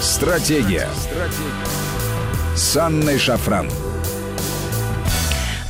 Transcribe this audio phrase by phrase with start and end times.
[0.00, 0.88] Стратегия.
[0.94, 2.54] Стратегия.
[2.54, 3.68] С Анной Шафран.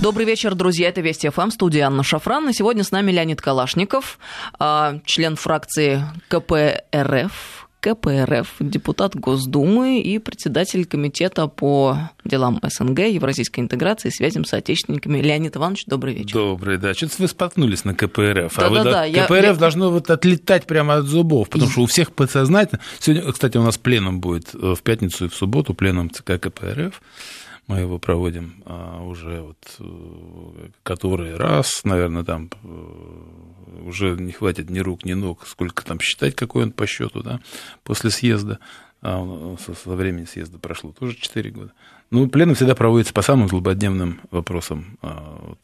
[0.00, 0.90] Добрый вечер, друзья.
[0.90, 2.50] Это Вести ФМ, студия Анна Шафран.
[2.50, 4.18] И сегодня с нами Леонид Калашников,
[4.58, 7.57] а, член фракции КПРФ,
[7.94, 15.20] КПРФ, депутат Госдумы и председатель комитета по делам СНГ, евразийской интеграции и связям с отечественниками.
[15.20, 16.34] Леонид Иванович, добрый вечер.
[16.34, 16.94] Добрый, да.
[16.94, 18.54] Что-то вы споткнулись на КПРФ.
[18.56, 19.24] Да, а да, вы, да.
[19.24, 22.80] КПРФ я, должно вот отлетать прямо от зубов, потому что у всех подсознательно...
[22.98, 27.00] Сегодня, кстати, у нас пленум будет э, в пятницу и в субботу, пленум ЦК КПРФ.
[27.68, 34.70] Мы его проводим а, уже вот э, который раз, наверное, там э, уже не хватит
[34.70, 37.40] ни рук, ни ног, сколько там считать, какой он по счету, да,
[37.84, 38.58] после съезда,
[39.02, 41.72] а со, со времени съезда прошло тоже 4 года.
[42.10, 45.60] Ну, пленум всегда проводится по самым злободневным вопросам а, вот,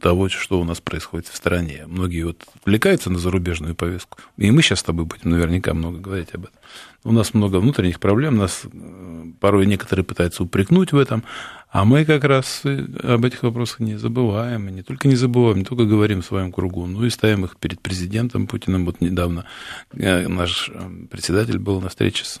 [0.00, 1.84] того, что у нас происходит в стране.
[1.86, 6.32] Многие вот отвлекаются на зарубежную повестку, и мы сейчас с тобой будем наверняка много говорить
[6.32, 6.56] об этом.
[7.04, 11.22] У нас много внутренних проблем, нас э, порой некоторые пытаются упрекнуть в этом,
[11.70, 15.64] а мы как раз об этих вопросах не забываем, и не только не забываем, не
[15.64, 18.86] только говорим в своем кругу, но и ставим их перед президентом Путиным.
[18.86, 19.44] Вот недавно
[19.92, 22.40] э, наш э, председатель был на встрече с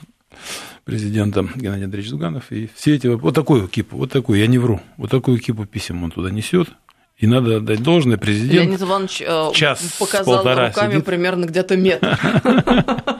[0.84, 4.80] президентом Геннадий Андреевич Зуганов, и все эти, вот такую кипу, вот такую, я не вру,
[4.96, 6.70] вот такую кипу писем он туда несет,
[7.18, 9.22] и надо отдать должное, президент Леонид Иванович
[9.54, 11.04] час, показал руками сидит.
[11.04, 12.18] примерно где-то метр.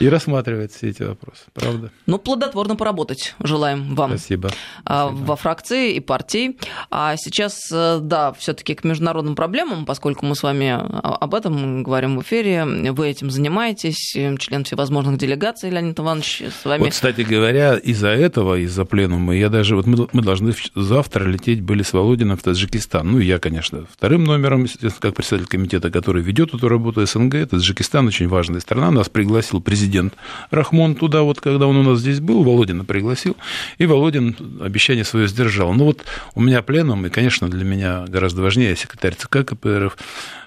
[0.00, 1.90] И рассматривает все эти вопросы, правда?
[2.06, 4.10] Ну, плодотворно поработать желаем вам.
[4.10, 4.50] Спасибо.
[4.84, 5.24] Спасибо.
[5.24, 6.56] Во фракции и партии.
[6.90, 11.82] А сейчас, э, да, все таки к международным проблемам, поскольку мы с вами об этом
[11.82, 16.84] говорим в эфире, вы этим занимаетесь, член всевозможных делегаций, Леонид Иванович, с вами...
[16.84, 19.74] Вот, кстати говоря, из-за этого, из-за пленума, я даже...
[19.74, 23.10] Вот мы, мы должны завтра лететь были с Володином в Таджикистан.
[23.10, 24.66] Ну, я, конечно, вторым номером,
[25.00, 27.48] как председатель комитета, который ведет эту работу СНГ.
[27.48, 28.90] Таджикистан очень важная страна.
[28.90, 30.14] Нас пригласил президент президент
[30.50, 33.36] Рахмон туда, вот когда он у нас здесь был, Володина пригласил,
[33.78, 35.72] и Володин обещание свое сдержал.
[35.72, 39.96] Ну вот у меня пленум, и, конечно, для меня гораздо важнее секретарь ЦК КПРФ,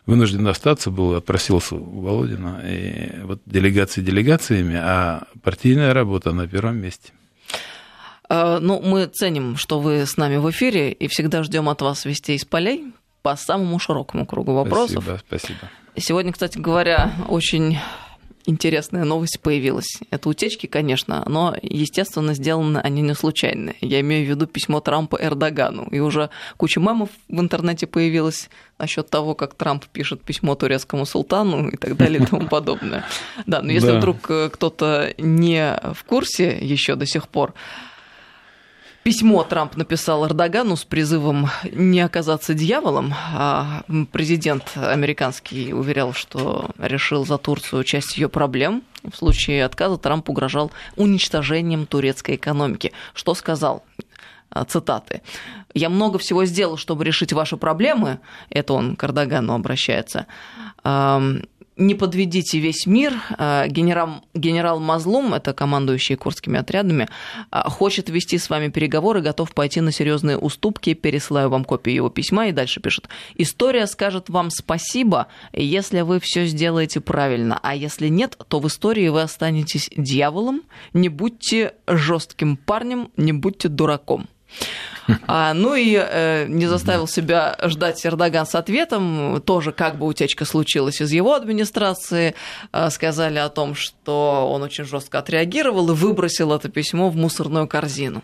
[0.05, 6.77] вынужден остаться был, отпросился у Володина, и вот делегации делегациями, а партийная работа на первом
[6.77, 7.11] месте.
[8.29, 12.37] Ну, мы ценим, что вы с нами в эфире, и всегда ждем от вас вестей
[12.37, 12.93] из полей
[13.23, 15.03] по самому широкому кругу вопросов.
[15.03, 15.59] Спасибо, спасибо.
[15.97, 17.77] Сегодня, кстати говоря, очень
[18.45, 19.99] интересная новость появилась.
[20.09, 23.73] Это утечки, конечно, но, естественно, сделаны они не случайно.
[23.81, 25.87] Я имею в виду письмо Трампа Эрдогану.
[25.91, 31.69] И уже куча мемов в интернете появилась насчет того, как Трамп пишет письмо турецкому султану
[31.69, 33.05] и так далее и тому подобное.
[33.45, 37.53] Да, но если вдруг э, кто-то не в курсе еще до сих пор,
[39.03, 43.15] Письмо Трамп написал Эрдогану с призывом не оказаться дьяволом.
[43.33, 43.81] А
[44.11, 48.83] президент американский уверял, что решил за Турцию часть ее проблем.
[49.03, 52.91] В случае отказа Трамп угрожал уничтожением турецкой экономики.
[53.15, 53.83] Что сказал?
[54.51, 55.21] А, Цитаты.
[55.73, 58.19] «Я много всего сделал, чтобы решить ваши проблемы».
[58.49, 60.27] Это он к Эрдогану обращается.
[61.77, 63.13] Не подведите весь мир.
[63.37, 67.07] А, Генерал, генерал Мазлум, это командующий курдскими отрядами,
[67.49, 70.93] а, хочет вести с вами переговоры, готов пойти на серьезные уступки.
[70.93, 73.07] Пересылаю вам копию его письма и дальше пишет.
[73.35, 79.07] История скажет вам спасибо, если вы все сделаете правильно, а если нет, то в истории
[79.07, 80.63] вы останетесь дьяволом.
[80.93, 84.27] Не будьте жестким парнем, не будьте дураком.
[85.27, 89.41] А, ну и э, не заставил себя ждать Эрдоган с ответом.
[89.41, 92.35] Тоже как бы утечка случилась из его администрации.
[92.71, 97.67] Э, сказали о том, что он очень жестко отреагировал и выбросил это письмо в мусорную
[97.67, 98.23] корзину.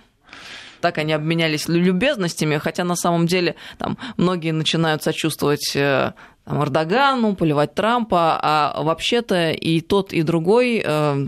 [0.82, 6.14] Так они обменялись любезностями, хотя на самом деле там многие начинают сочувствовать э,
[6.48, 11.26] там, Эрдогану, поливать Трампа, а вообще-то и тот, и другой э,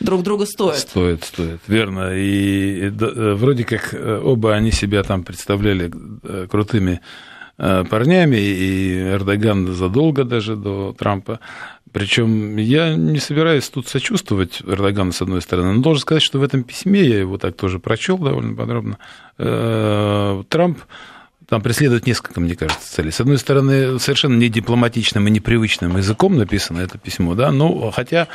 [0.00, 0.78] друг друга стоят.
[0.78, 2.14] Стоит, стоит, верно.
[2.14, 5.92] И, и, да, э, вроде как э, оба они себя там представляли
[6.24, 7.00] э, крутыми
[7.58, 11.38] э, парнями, и Эрдоган задолго даже до Трампа.
[11.92, 16.42] Причем я не собираюсь тут сочувствовать Эрдогану, с одной стороны, но должен сказать, что в
[16.42, 18.98] этом письме, я его так тоже прочел довольно подробно,
[19.38, 20.78] э, Трамп
[21.48, 23.10] там преследует несколько, мне кажется, целей.
[23.10, 28.28] С одной стороны, совершенно не дипломатичным и непривычным языком написано это письмо, да, но хотя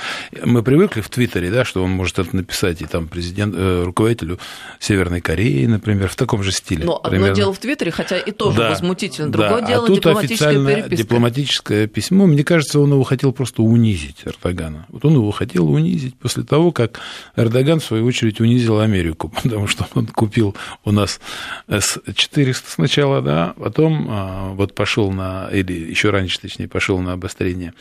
[0.44, 4.40] мы привыкли в Твиттере, да, что он может это написать и там президент, э, руководителю
[4.80, 6.86] Северной Кореи, например, в таком же стиле.
[6.86, 7.36] Но одно примерно.
[7.36, 9.32] дело в Твиттере, хотя и тоже Да, возмутительно.
[9.32, 9.38] да.
[9.50, 10.96] Другое дело а тут дипломатическая переписка.
[10.96, 12.26] дипломатическое письмо.
[12.28, 14.86] Мне кажется, он его хотел просто унизить, Эрдогана.
[14.90, 17.00] Вот он его хотел унизить после того, как
[17.36, 20.56] Эрдоган, в свою очередь, унизил Америку, потому что он купил
[20.86, 21.20] у нас
[21.68, 27.74] С-400 сначала, да, потом а, вот пошел на, или еще раньше, точнее, пошел на обострение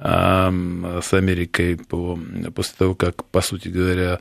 [0.00, 2.16] с Америкой по,
[2.54, 4.20] после того, как, по сути говоря,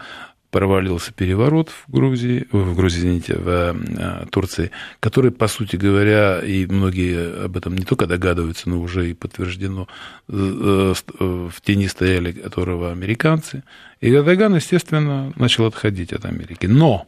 [0.51, 6.65] провалился переворот в Грузии, в Грузии, извините, в э, Турции, который, по сути говоря, и
[6.65, 9.87] многие об этом не только догадываются, но уже и подтверждено,
[10.29, 13.63] э, э, в тени стояли которого американцы.
[13.99, 16.65] И Эрдоган, естественно, начал отходить от Америки.
[16.65, 17.07] Но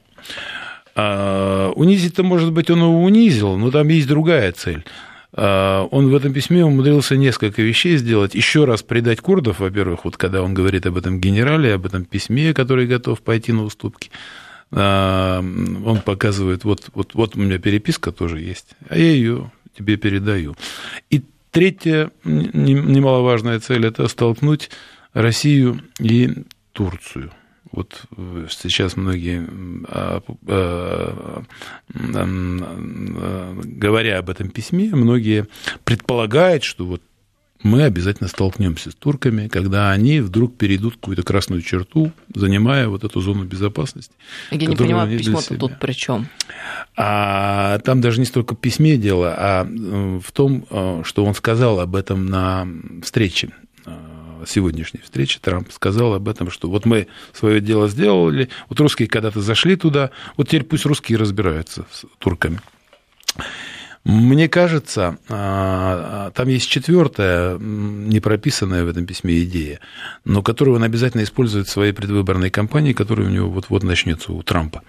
[1.75, 4.83] унизить-то, может быть, он его унизил, но там есть другая цель–
[5.31, 8.35] а, он в этом письме умудрился несколько вещей сделать.
[8.35, 12.53] Еще раз предать курдов, во-первых, вот когда он говорит об этом генерале, об этом письме,
[12.53, 14.09] который готов пойти на уступки.
[14.71, 19.97] А, он показывает, вот, вот, вот у меня переписка тоже есть, а я ее тебе
[19.97, 20.55] передаю.
[21.09, 24.69] И третья немаловажная цель– это столкнуть
[25.13, 26.43] Россию и
[26.73, 27.31] Турцию.
[27.71, 29.47] Вот э, сейчас многие,
[29.87, 31.43] а, а,
[31.93, 35.47] а, говоря об этом письме, многие
[35.83, 37.01] предполагают, что вот
[37.61, 43.19] мы обязательно столкнемся с турками, когда они вдруг перейдут какую-то красную черту, занимая вот эту
[43.19, 44.13] зону безопасности.
[44.49, 46.29] Я не понимаю, письмо-то тут при чем?
[46.95, 51.81] А там даже не столько письме дело, а э, в том, э, что он сказал
[51.81, 52.67] об этом на
[53.03, 53.49] встрече
[54.47, 59.41] сегодняшней встречи Трамп сказал об этом, что вот мы свое дело сделали, вот русские когда-то
[59.41, 62.59] зашли туда, вот теперь пусть русские разбираются с турками.
[64.05, 69.81] Мне кажется, а, там есть четвертая, не прописанная в этом письме идея,
[70.23, 74.41] но которую он обязательно использует в своей предвыборной кампании, которая у него вот-вот начнется у
[74.41, 74.83] Трампа.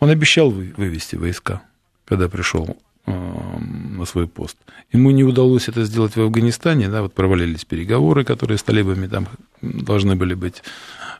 [0.00, 1.62] Он обещал вывести войска,
[2.06, 2.76] когда пришел
[3.06, 4.56] на свой пост.
[4.92, 9.28] Ему не удалось это сделать в Афганистане, да, вот провалились переговоры, которые с талибами там
[9.62, 10.62] должны были быть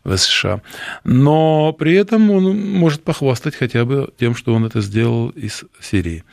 [0.05, 0.62] в США.
[1.05, 6.25] Но при этом он может похвастать хотя бы тем, что он это сделал из Сирии.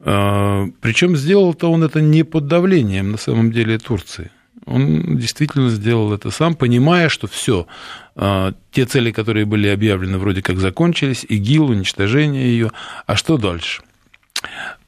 [0.00, 4.30] А, Причем сделал-то он это не под давлением, на самом деле, Турции.
[4.66, 7.66] Он действительно сделал это сам, понимая, что все,
[8.14, 12.70] а, те цели, которые были объявлены, вроде как закончились, ИГИЛ, уничтожение ее,
[13.06, 13.82] а что дальше?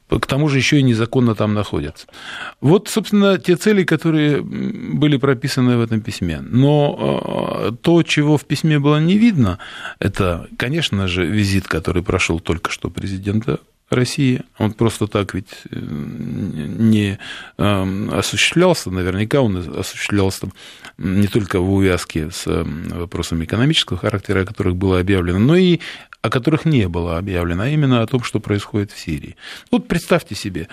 [0.09, 2.07] К тому же еще и незаконно там находятся.
[2.61, 6.39] Вот, собственно, те цели, которые были прописаны в этом письме.
[6.41, 9.59] Но э, то, чего в письме было не видно,
[9.99, 13.59] это, конечно же, визит, который прошел только что президента
[13.89, 14.41] России.
[14.57, 17.17] Он просто так ведь э, не
[17.57, 20.49] э, осуществлялся, наверняка он осуществлялся
[20.97, 25.79] не только в увязке с вопросами экономического характера, о которых было объявлено, но и
[26.21, 29.35] о которых не было объявлено, а именно о том, что происходит в Сирии.
[29.71, 30.67] Вот представьте себе,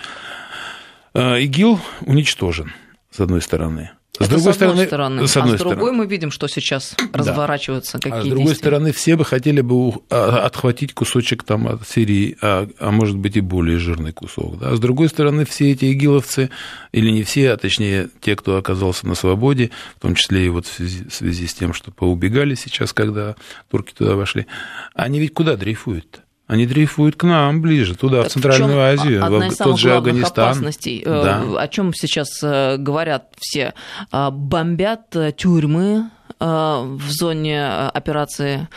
[1.13, 2.73] э, ИГИЛ уничтожен,
[3.11, 3.91] с одной стороны.
[4.15, 5.27] С Это другой с одной стороны.
[5.27, 5.97] С одной а с другой стороны.
[5.97, 7.19] мы видим, что сейчас да.
[7.19, 8.55] разворачиваются какие А с другой действия.
[8.55, 13.35] стороны, все бы хотели бы а, отхватить кусочек там от Сирии, а, а может быть
[13.35, 14.57] и более жирный кусок.
[14.59, 14.69] Да?
[14.69, 16.49] А с другой стороны, все эти игиловцы,
[16.93, 20.65] или не все, а точнее те, кто оказался на свободе, в том числе и вот
[20.65, 23.35] в связи, в связи с тем, что поубегали сейчас, когда
[23.69, 24.45] турки туда вошли,
[24.93, 26.19] они ведь куда дрейфуют-то?
[26.47, 29.79] Они дрейфуют к нам ближе, туда, так в Центральную в Азию, одна в из тот
[29.79, 30.49] же Афганистан.
[30.49, 31.59] опасностей, э, да.
[31.59, 33.73] о чем сейчас э, говорят все,
[34.11, 38.67] а, бомбят э, тюрьмы в зоне операции,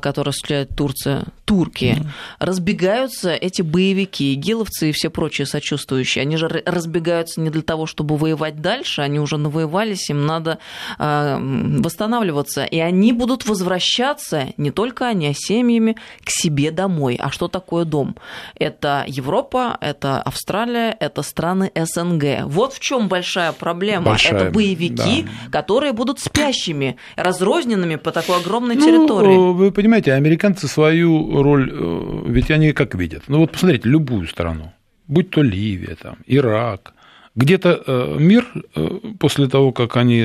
[0.00, 2.06] которую осуществляет Турция, турки, mm
[2.38, 6.22] разбегаются эти боевики, игиловцы и все прочие сочувствующие.
[6.22, 10.58] Они же разбегаются не для того, чтобы воевать дальше, они уже навоевались, им надо
[10.98, 12.64] э, восстанавливаться.
[12.64, 17.16] И они будут возвращаться, не только они, а семьями, к себе домой.
[17.20, 18.16] А что такое дом?
[18.54, 22.44] Это Европа, это Австралия, это страны СНГ.
[22.46, 24.06] Вот в чем большая проблема.
[24.06, 25.60] Большая, это боевики, да.
[25.60, 29.36] которые будут спящими, разрозненными по такой огромной ну, территории.
[29.36, 33.24] Вы понимаете, американцы свою роль, э, ведь они как видят?
[33.26, 34.72] Ну вот посмотрите, любую страну,
[35.08, 36.94] будь то Ливия, там, Ирак,
[37.34, 38.46] где-то э, мир
[38.76, 40.24] э, после того, как они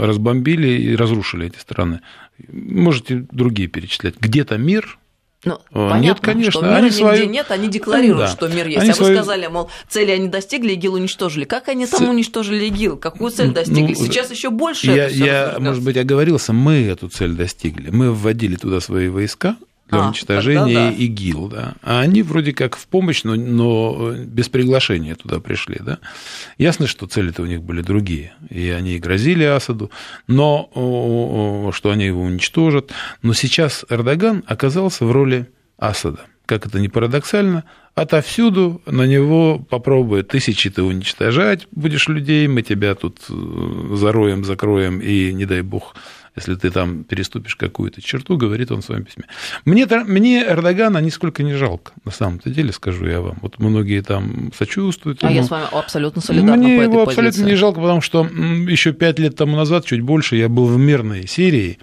[0.00, 2.00] разбомбили и разрушили эти страны,
[2.48, 4.98] можете другие перечислять, где-то мир
[5.44, 6.50] ну, понятно, нет, конечно.
[6.52, 7.26] Что мира они нигде свою...
[7.26, 8.28] нет, они декларируют, да.
[8.28, 8.80] что мир есть.
[8.80, 9.12] Они а свою...
[9.12, 11.44] вы сказали, мол, цели они достигли, ИГИЛ уничтожили.
[11.44, 12.08] Как они там Ц...
[12.08, 12.96] уничтожили ИГИЛ?
[12.96, 13.94] Какую цель достигли?
[13.98, 14.90] Ну, Сейчас еще больше.
[14.90, 17.90] Я, я может быть, оговорился, мы эту цель достигли.
[17.90, 19.56] Мы вводили туда свои войска,
[19.88, 20.90] для а, уничтожения да.
[20.90, 21.74] ИГИЛ, да.
[21.82, 25.98] А они вроде как в помощь, но, но без приглашения туда пришли, да.
[26.58, 29.90] Ясно, что цели-то у них были другие, и они грозили Асаду,
[30.26, 32.92] но что они его уничтожат.
[33.22, 35.48] Но сейчас Эрдоган оказался в роли
[35.78, 36.20] Асада.
[36.46, 37.64] Как это ни парадоксально,
[37.94, 44.98] отовсюду на него попробуют тысячи ты уничтожать будешь людей, мы тебя тут э, зароем, закроем
[44.98, 45.94] и, не дай бог,
[46.36, 49.24] если ты там переступишь какую-то черту, говорит он в своем письме.
[49.64, 53.38] Мне, мне Эрдогана нисколько не жалко, на самом-то деле, скажу я вам.
[53.40, 55.22] Вот многие там сочувствуют.
[55.22, 55.36] А ему.
[55.36, 57.28] я с вами абсолютно солидарна Мне по этой его позиции.
[57.28, 60.76] абсолютно не жалко, потому что еще пять лет тому назад, чуть больше, я был в
[60.76, 61.78] мирной Сирии,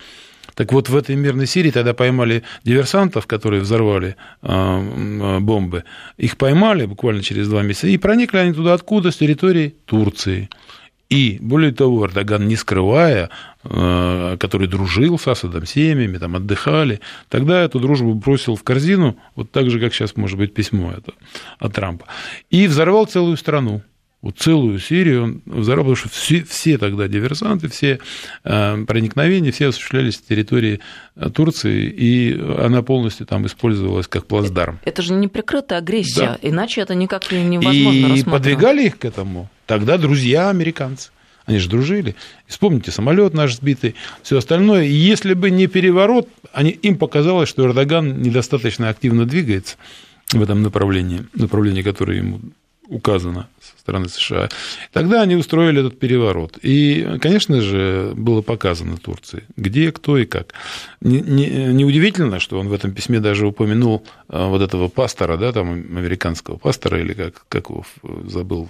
[0.56, 5.86] так вот, в этой мирной Сирии тогда поймали диверсантов, которые взорвали э, бомбы.
[6.18, 9.12] Их поймали буквально через два месяца, и проникли они туда откуда?
[9.12, 10.50] С территории Турции.
[11.10, 13.30] И, более того, Эрдоган, не скрывая,
[13.64, 17.00] который дружил с Асадом, семьями, там отдыхали,
[17.30, 21.14] тогда эту дружбу бросил в корзину, вот так же, как сейчас, может быть, письмо это
[21.60, 22.08] от Трампа,
[22.50, 23.84] и взорвал целую страну
[24.22, 28.00] вот целую Сирию он взорвал, потому что все, все тогда диверсанты, все
[28.44, 30.80] э, проникновения, все осуществлялись с территории
[31.16, 34.80] э, Турции, и она полностью там использовалась как плацдарм.
[34.86, 36.40] Это же не прикрытая агрессия, да.
[36.42, 38.26] иначе это никак невозможно И рассматривать.
[38.26, 41.10] подвигали их к этому тогда друзья американцы.
[41.46, 42.16] Они же дружили.
[42.48, 44.84] И вспомните, самолет наш сбитый, все остальное.
[44.84, 49.78] И если бы не переворот, они, им показалось, что Эрдоган недостаточно активно двигается
[50.32, 52.42] в этом направлении, направлении, которое ему
[52.92, 54.50] указано со стороны США.
[54.92, 56.60] Тогда они устроили этот переворот.
[56.62, 60.54] И, конечно же, было показано Турции, где, кто и как.
[61.00, 65.54] Неудивительно, не, не что он в этом письме даже упомянул а, вот этого пастора, да,
[65.54, 67.86] там, американского пастора, или как, как его
[68.26, 68.70] забыл,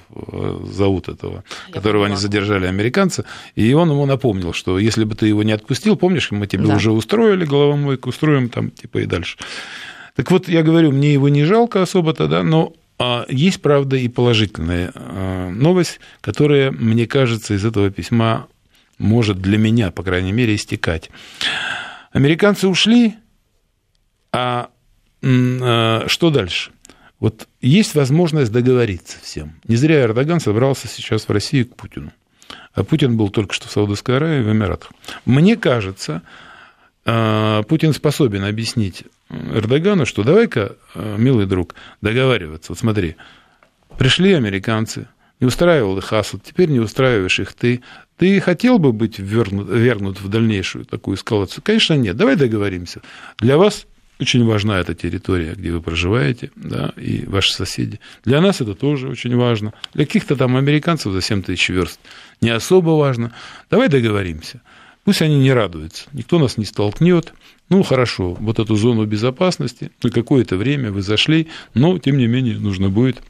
[0.63, 3.25] зовут этого, Я которого они задержали американцы,
[3.56, 6.75] и он ему напомнил, что если бы ты его не отпустил, помнишь, мы тебе да.
[6.75, 9.38] уже устроили головомойку, устроим там, типа, и дальше.
[10.16, 12.74] Так вот, я говорю, мне его не жалко особо тогда, но
[13.29, 18.48] есть, правда, и положительная а, новость, которая, мне кажется, из этого письма
[18.98, 21.10] может для меня, по крайней мере, истекать.
[22.12, 23.15] Американцы ушли,
[24.31, 24.70] а,
[25.24, 26.72] а что дальше?
[27.20, 29.53] Вот есть возможность договориться всем.
[29.67, 32.12] Не зря Эрдоган собрался сейчас в Россию к Путину.
[32.74, 34.91] А Путин был только что в Саудовской Аравии, в Эмиратах.
[35.25, 36.24] Мне кажется,
[37.03, 39.03] Путин способен объяснить
[39.53, 42.71] Эрдогану, что давай-ка, э, милый друг, договариваться.
[42.71, 43.15] Вот смотри,
[43.97, 45.07] пришли американцы,
[45.39, 47.81] не устраивал их Асад, теперь не устраиваешь их ты.
[48.17, 51.63] Ты хотел бы быть вернут, вернут в дальнейшую такую эскалацию?
[51.63, 52.15] Конечно, нет.
[52.15, 53.01] Давай договоримся.
[53.39, 53.88] Для вас
[54.19, 58.00] очень важна эта территория, где вы проживаете, да, и ваши соседи.
[58.23, 59.73] Для нас это тоже очень важно.
[59.95, 62.00] Для каких-то там американцев за 7 тысяч верст
[62.39, 63.33] не особо важно.
[63.71, 64.61] Давай договоримся.
[65.03, 66.07] Пусть они не радуются.
[66.13, 67.33] Никто нас не столкнет.
[67.72, 72.60] Ну, хорошо, вот эту зону безопасности на какое-то время вы зашли, но, тем не менее,
[72.60, 73.22] нужно будет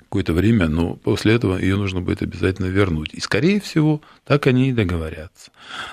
[0.00, 3.14] какое-то время, но после этого ее нужно будет обязательно вернуть.
[3.14, 5.52] И, скорее всего, так они и договорятся.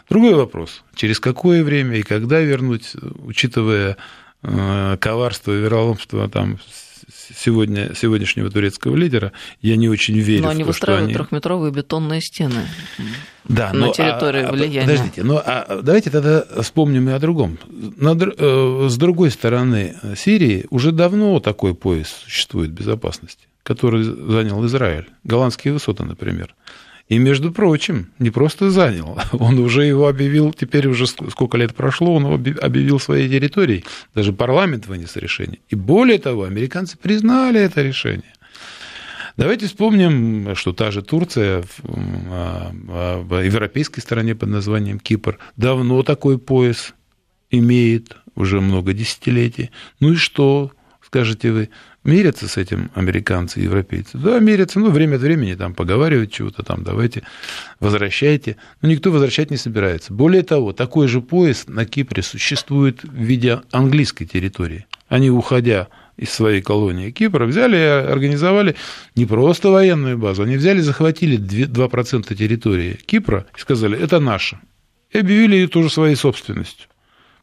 [0.10, 3.98] Другой вопрос, через какое время и когда вернуть, учитывая
[4.42, 6.58] э, коварство и вероломство там
[7.36, 9.31] сегодня, сегодняшнего турецкого лидера,
[9.62, 11.25] я не очень верю но в они то, выстраивают что они...
[11.25, 12.67] трехметровые бетонные стены
[13.45, 14.88] да, на но, территории а, влияния.
[14.88, 17.57] Подождите, но а, давайте тогда вспомним и о другом.
[17.67, 25.07] На, э, с другой стороны Сирии уже давно такой пояс существует безопасности, который занял Израиль.
[25.24, 26.55] Голландские высоты, например.
[27.10, 32.16] И, между прочим, не просто занял, он уже его объявил, теперь уже сколько лет прошло,
[32.16, 33.84] он объявил своей территорией.
[34.13, 35.60] Даже парламент вынес решение.
[35.70, 38.34] И более того, американцы признали это решение.
[39.38, 41.63] Давайте вспомним, что та же Турция
[42.30, 46.94] а, а, в европейской стране под названием Кипр давно такой пояс
[47.50, 49.72] имеет, уже много десятилетий.
[50.00, 51.70] Ну и что, скажете вы,
[52.10, 54.18] Мирятся с этим американцы и европейцы?
[54.18, 57.22] Да, мирятся, ну, время от времени там поговаривают чего-то там, давайте,
[57.80, 58.56] возвращайте.
[58.82, 60.12] Но никто возвращать не собирается.
[60.12, 64.88] Более того, такой же пояс на Кипре существует в виде английской территории.
[65.08, 65.88] Они, уходя
[66.18, 68.75] из своей колонии Кипра, взяли и организовали
[69.16, 74.60] не просто военную базу, они взяли захватили 2% территории Кипра и сказали, это наше.
[75.12, 76.88] И объявили ее тоже своей собственностью.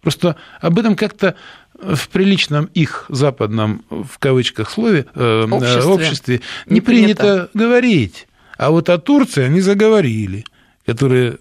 [0.07, 1.35] Просто об этом как-то
[1.75, 7.23] в приличном их западном, в кавычках, слове, э, обществе, обществе не, не принято.
[7.23, 8.29] принято говорить.
[8.57, 10.45] А вот о Турции они заговорили,
[10.87, 11.39] которая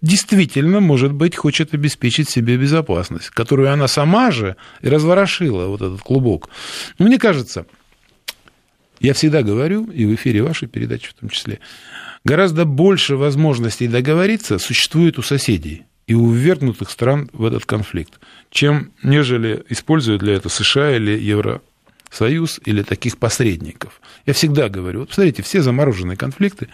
[0.00, 6.00] действительно, может быть, хочет обеспечить себе безопасность, которую она сама же и разворошила, вот этот
[6.00, 6.48] клубок.
[6.98, 7.66] Но мне кажется,
[8.98, 11.58] я всегда говорю, и в эфире вашей передачи в том числе,
[12.24, 18.20] гораздо больше возможностей договориться существует у соседей и у ввергнутых стран в этот конфликт,
[18.50, 24.00] чем нежели используют для этого США или Евросоюз или таких посредников.
[24.24, 26.68] Я всегда говорю, вот посмотрите, все замороженные конфликты,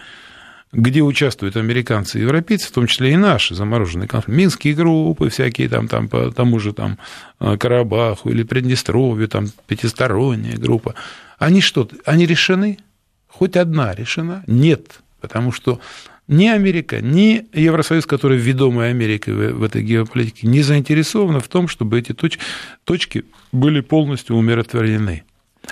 [0.71, 5.69] где участвуют американцы и европейцы, в том числе и наши замороженные конфликты, минские группы всякие
[5.69, 6.97] там, там по тому же там
[7.39, 10.95] э, Карабаху или Приднестровью, там пятисторонняя группа,
[11.37, 12.79] они что, они решены?
[13.27, 14.43] Хоть одна решена?
[14.45, 15.79] Нет, потому что
[16.27, 21.99] ни Америка, ни Евросоюз, который ведомый Америкой в, этой геополитике, не заинтересованы в том, чтобы
[21.99, 22.39] эти точ,
[22.85, 25.23] точки были полностью умиротворены.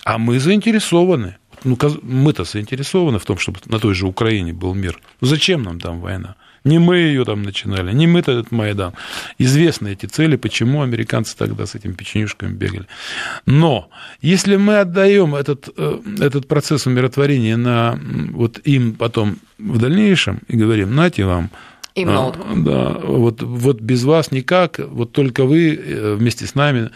[0.03, 1.38] А мы заинтересованы.
[1.63, 5.00] Ну, мы-то заинтересованы в том, чтобы на той же Украине был мир.
[5.22, 6.36] Ну, зачем нам там война?
[6.63, 8.94] Не мы ее там начинали, не мы-то этот Майдан.
[9.39, 12.86] Известны эти цели, почему американцы тогда с этими печенюшками бегали.
[13.48, 13.89] Но
[14.22, 18.00] если мы отдаем этот, э, этот процесс умиротворения на
[18.32, 21.50] вот им потом в дальнейшем и говорим, нате вам,
[21.96, 26.89] им а, Да, вот, вот без вас никак, вот только вы э, вместе с нами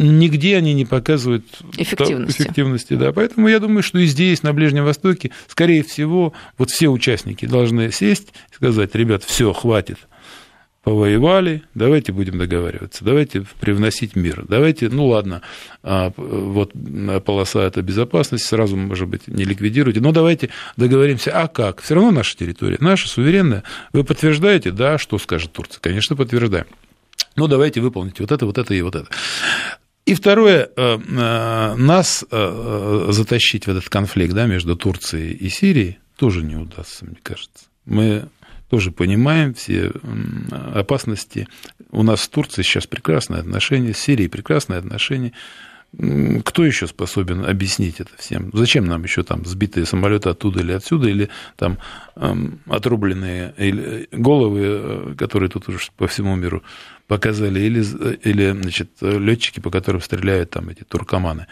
[0.00, 1.44] нигде они не показывают
[1.76, 2.42] эффективности.
[2.42, 3.12] эффективности да.
[3.12, 7.92] Поэтому я думаю, что и здесь, на Ближнем Востоке, скорее всего, вот все участники должны
[7.92, 9.98] сесть и сказать, ребят, все, хватит,
[10.82, 15.42] повоевали, давайте будем договариваться, давайте привносить мир, давайте, ну ладно,
[15.82, 16.72] а, вот
[17.26, 21.82] полоса это безопасность, сразу, может быть, не ликвидируйте, но давайте договоримся, а как?
[21.82, 23.64] Все равно наша территория, наша суверенная.
[23.92, 25.80] Вы подтверждаете, да, что скажет Турция?
[25.80, 26.66] Конечно, подтверждаем.
[27.36, 29.08] Ну, давайте выполните вот это, вот это и вот это.
[30.10, 36.00] И второе, э, э, нас э, затащить в этот конфликт да, между Турцией и Сирией
[36.16, 37.66] тоже не удастся, мне кажется.
[37.84, 38.24] Мы
[38.68, 39.92] тоже понимаем все
[40.74, 41.46] опасности.
[41.92, 45.32] У нас с Турцией сейчас прекрасные отношения, с Сирией прекрасные отношения.
[45.96, 48.50] Кто еще способен объяснить это всем?
[48.52, 51.78] Зачем нам еще там сбитые самолеты оттуда или отсюда, или там
[52.14, 56.62] эм, отрубленные или головы, которые тут уже по всему миру
[57.08, 57.80] показали, или,
[58.22, 61.48] или значит, летчики, по которым стреляют там эти туркоманы.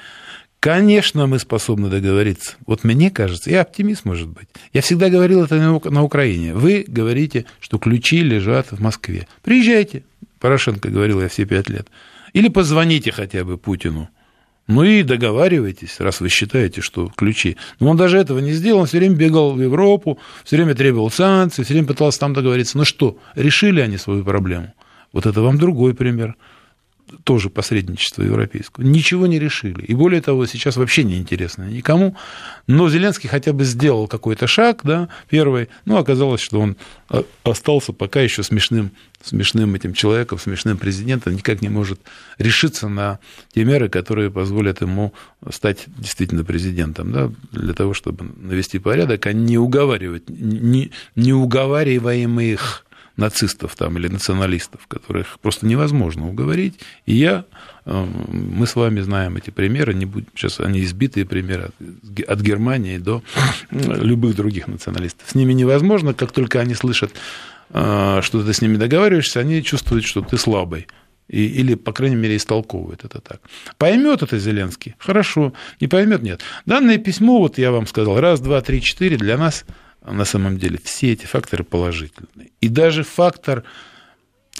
[0.61, 2.57] Конечно, мы способны договориться.
[2.66, 4.49] Вот мне кажется, я оптимист, может быть.
[4.73, 6.54] Я всегда говорил это на Украине.
[6.54, 9.26] Вы говорите, что ключи лежат в Москве.
[9.42, 10.04] Приезжайте,
[10.40, 11.88] Порошенко говорил я все пять лет.
[12.33, 14.09] Или позвоните хотя бы Путину.
[14.69, 17.57] Ну и договаривайтесь, раз вы считаете, что ключи.
[17.81, 21.11] Но он даже этого не сделал, он все время бегал в Европу, все время требовал
[21.11, 22.77] санкций, все время пытался там договориться.
[22.77, 24.75] Ну что, решили они свою проблему?
[25.15, 26.37] Вот это вам другой пример
[27.25, 28.85] тоже посредничество европейского.
[28.85, 29.83] Ничего не решили.
[29.83, 32.17] И более того, сейчас вообще не интересно никому.
[32.67, 35.69] Но Зеленский хотя бы сделал какой-то шаг, да, первый.
[35.85, 36.77] Но оказалось, что он
[37.09, 38.91] а, остался пока еще смешным,
[39.23, 42.00] смешным этим человеком, смешным президентом, никак не может
[42.38, 43.19] решиться на
[43.53, 45.12] те меры, которые позволят ему
[45.51, 52.85] стать действительно президентом, да, для того, чтобы навести порядок, а не уговаривать, не, не уговариваемых
[53.18, 56.78] нацистов там, или националистов, которых просто невозможно уговорить.
[57.04, 57.44] И я,
[57.85, 61.70] э, мы с вами знаем эти примеры, не будем, сейчас они избитые примеры
[62.26, 63.22] от Германии до
[63.70, 65.28] любых других националистов.
[65.28, 67.12] С ними невозможно, как только они слышат,
[67.70, 70.87] э, что ты с ними договариваешься, они чувствуют, что ты слабый.
[71.28, 73.40] И, или, по крайней мере, истолковывает это так.
[73.76, 74.94] Поймет это Зеленский?
[74.98, 75.52] Хорошо.
[75.81, 76.22] Не поймет?
[76.22, 76.40] Нет.
[76.64, 79.66] Данное письмо, вот я вам сказал, раз, два, три, четыре, для нас
[80.03, 82.51] на самом деле все эти факторы положительные.
[82.61, 83.65] И даже фактор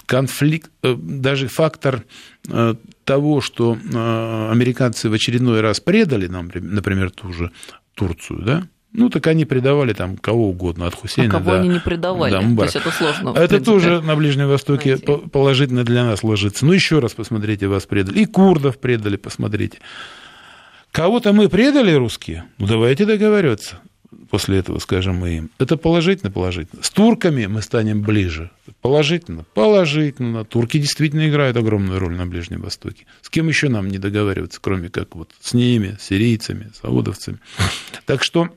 [0.05, 2.03] конфликт, э, даже фактор
[2.47, 7.51] э, того, что э, американцы в очередной раз предали нам, например, ту же
[7.93, 11.59] Турцию, да, ну, так они предавали там кого угодно, от Хусейна а кого до...
[11.59, 12.31] они не предавали?
[12.31, 13.29] Да, То есть это сложно.
[13.29, 15.29] Это принципе, тоже на Ближнем Востоке найти.
[15.29, 16.65] положительно для нас ложится.
[16.65, 18.19] Ну, еще раз посмотрите, вас предали.
[18.19, 19.77] И курдов предали, посмотрите.
[20.91, 22.45] Кого-то мы предали, русские?
[22.57, 23.79] Ну, давайте договариваться
[24.29, 25.49] после этого скажем мы им.
[25.59, 26.83] Это положительно, положительно.
[26.83, 28.51] С турками мы станем ближе.
[28.81, 30.45] Положительно, положительно.
[30.45, 33.05] Турки действительно играют огромную роль на Ближнем Востоке.
[33.21, 37.39] С кем еще нам не договариваться, кроме как вот с ними, сирийцами, саудовцами.
[38.05, 38.49] Так что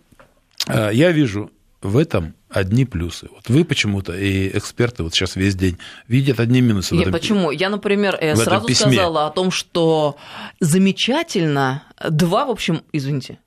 [0.67, 3.29] а, я вижу в этом одни плюсы.
[3.33, 6.95] Вот вы почему-то и эксперты вот сейчас весь день видят одни минусы.
[6.95, 7.51] Нет, почему?
[7.51, 8.93] Я, например, я сразу письме.
[8.93, 10.17] сказала о том, что
[10.61, 13.39] замечательно два, в общем, извините,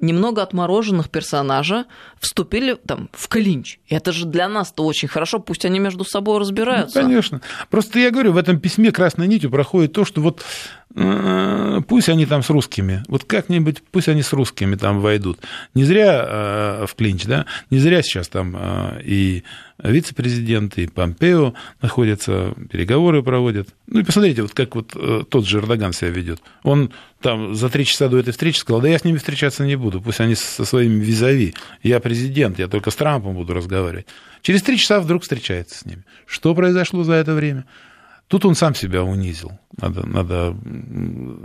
[0.00, 1.86] немного отмороженных персонажа
[2.20, 3.78] вступили там в клинч.
[3.88, 7.00] Это же для нас-то очень хорошо, пусть они между собой разбираются.
[7.00, 7.40] Ну, конечно.
[7.70, 10.42] Просто я говорю, в этом письме красной нитью проходит то, что вот
[10.94, 15.40] э, пусть они там с русскими, вот как-нибудь пусть они с русскими там войдут.
[15.74, 19.44] Не зря э, в клинч, да, не зря сейчас там э, и
[19.82, 23.68] вице-президент, и Помпео находятся, переговоры проводят.
[23.86, 26.42] Ну и посмотрите, вот как вот э, тот же Эрдоган себя ведет.
[26.62, 29.76] Он там за три часа до этой встречи сказал, да я с ними встречаться не
[29.76, 31.54] буду, пусть они со своими визави.
[31.82, 34.06] Я президент, я только с Трампом буду разговаривать.
[34.42, 36.04] Через три часа вдруг встречается с ними.
[36.26, 37.64] Что произошло за это время?
[38.28, 40.54] Тут он сам себя унизил, надо, надо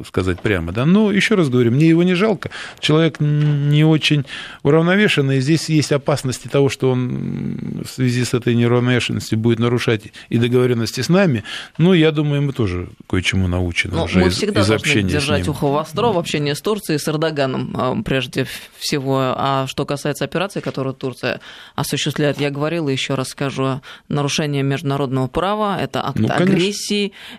[0.05, 0.71] сказать прямо.
[0.73, 0.85] Да?
[0.85, 2.49] Но еще раз говорю, мне его не жалко.
[2.79, 4.25] Человек не очень
[4.63, 5.39] уравновешенный.
[5.39, 10.99] Здесь есть опасности того, что он в связи с этой неуравновешенностью будет нарушать и договоренности
[11.01, 11.43] с нами.
[11.77, 15.09] Ну, я думаю, мы тоже кое-чему научены Но уже мы из, всегда из должны общения
[15.09, 15.55] держать с ним.
[15.55, 18.45] ухо востро в общении с Турцией, с Эрдоганом а, прежде
[18.77, 19.19] всего.
[19.37, 21.39] А что касается операции, которую Турция
[21.75, 26.45] осуществляет, я говорила, еще раз скажу, нарушение международного права, это акт Ну, конечно.
[26.45, 26.72] агрессии,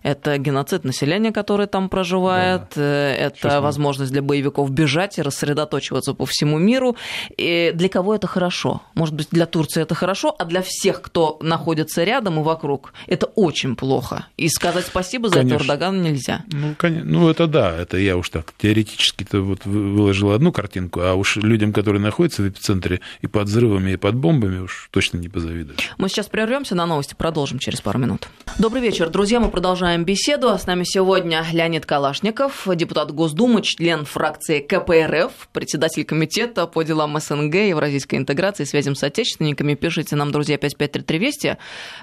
[0.02, 6.14] это геноцид населения, которое там проживает, э, это мы- возможность для боевиков бежать и рассредоточиваться
[6.14, 6.96] по всему миру.
[7.36, 8.82] И для кого это хорошо?
[8.94, 13.26] Может быть, для Турции это хорошо, а для всех, кто находится рядом и вокруг, это
[13.26, 14.26] очень плохо.
[14.36, 15.64] И сказать спасибо за это Конечно.
[15.64, 16.44] Эрдогану нельзя.
[16.52, 21.00] Ну, конечно, ну, это да, это я уж так теоретически-то вот вы- выложил одну картинку,
[21.00, 25.18] а уж людям, которые находятся в эпицентре и под взрывами, и под бомбами, уж точно
[25.18, 25.90] не позавидуешь.
[25.98, 28.28] Мы сейчас прервемся на новости, продолжим через пару минут.
[28.58, 29.23] Добрый вечер, друзья.
[29.24, 30.50] Мы продолжаем беседу.
[30.50, 37.18] А С нами сегодня Леонид Калашников, депутат Госдумы, член фракции КПРФ, председатель комитета по делам
[37.18, 39.76] СНГ, евразийской интеграции связям с отечественниками.
[39.76, 41.56] Пишите нам, друзья, 5533 Вести.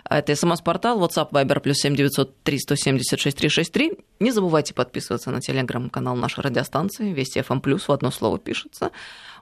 [0.09, 3.91] Это смс-портал, WhatsApp, Viber, плюс 7903 176 363.
[4.19, 7.13] Не забывайте подписываться на телеграм-канал нашей радиостанции.
[7.13, 8.89] Вести FM+, в одно слово пишется.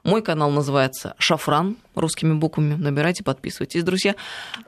[0.04, 2.74] Мой канал называется «Шафран» русскими буквами.
[2.74, 4.14] Набирайте, подписывайтесь, друзья.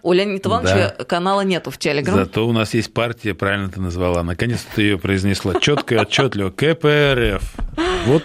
[0.03, 2.16] У Леонида Ивановича канала нету в Телеграм.
[2.16, 4.23] Зато у нас есть партия, правильно ты назвала.
[4.23, 6.51] Наконец-то ты ее произнесла четко и отчетливо.
[6.51, 7.55] КПРФ.
[8.07, 8.25] Вот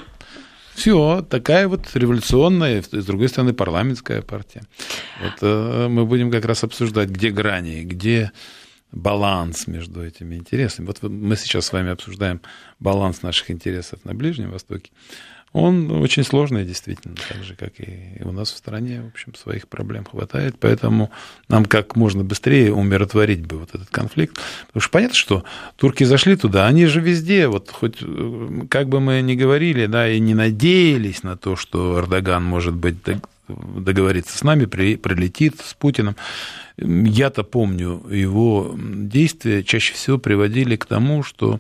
[0.76, 4.62] все, такая вот революционная, с другой стороны, парламентская партия.
[5.24, 8.32] Вот э, мы будем как раз обсуждать, где грани, где
[8.92, 10.86] баланс между этими интересами.
[10.86, 12.42] Вот мы сейчас с вами обсуждаем
[12.80, 14.92] баланс наших интересов на Ближнем Востоке.
[15.58, 19.68] Он очень сложный, действительно, так же, как и у нас в стране, в общем, своих
[19.68, 21.10] проблем хватает, поэтому
[21.50, 24.40] нам как можно быстрее умиротворить бы вот этот конфликт.
[24.68, 25.44] Потому что понятно, что
[25.76, 30.08] турки зашли туда, они же везде, вот хоть э, как бы мы ни говорили, да,
[30.08, 35.60] и не надеялись на то, что Эрдоган, может быть, дог- договориться с нами, при- прилетит
[35.60, 36.16] с Путиным.
[36.78, 41.60] Я-то помню, его действия чаще всего приводили к тому, что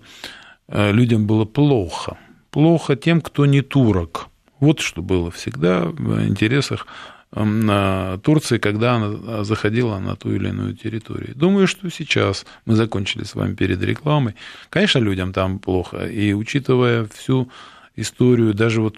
[0.67, 2.17] э, людям было плохо.
[2.57, 4.29] Плохо тем, кто не турок.
[4.59, 6.87] Вот что было всегда в интересах
[7.31, 11.35] эм, Турции, когда она заходила на ту или иную территорию.
[11.35, 14.33] Думаю, что сейчас мы закончили с вами перед рекламой.
[14.71, 16.07] Конечно, людям там плохо.
[16.07, 17.47] И учитывая всю
[17.95, 18.95] историю, даже вот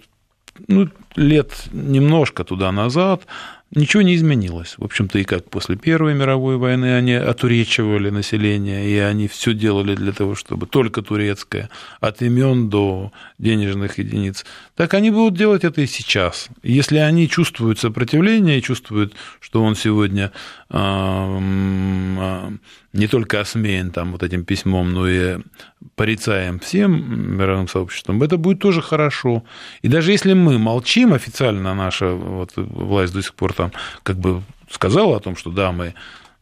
[0.70, 3.28] ну, лет немножко туда назад,
[3.72, 4.76] ничего не изменилось.
[4.78, 9.96] В общем-то, и как после Первой мировой войны они отуречивали население, и они все делали
[9.96, 15.82] для того, чтобы только турецкое, от имен до денежных единиц, так они будут делать это
[15.82, 16.50] и сейчас.
[16.64, 20.32] Если они чувствуют сопротивление и чувствуют, что он сегодня
[20.70, 21.40] а,
[22.94, 25.40] не только осмеян там вот этим письмом, но и
[25.96, 29.44] порицаем всем мировым сообществом, это будет тоже хорошо.
[29.82, 33.72] И даже если мы молчим, официально наша вот власть до сих пор там
[34.04, 34.42] как бы
[34.72, 35.94] сказала о том, что да, мы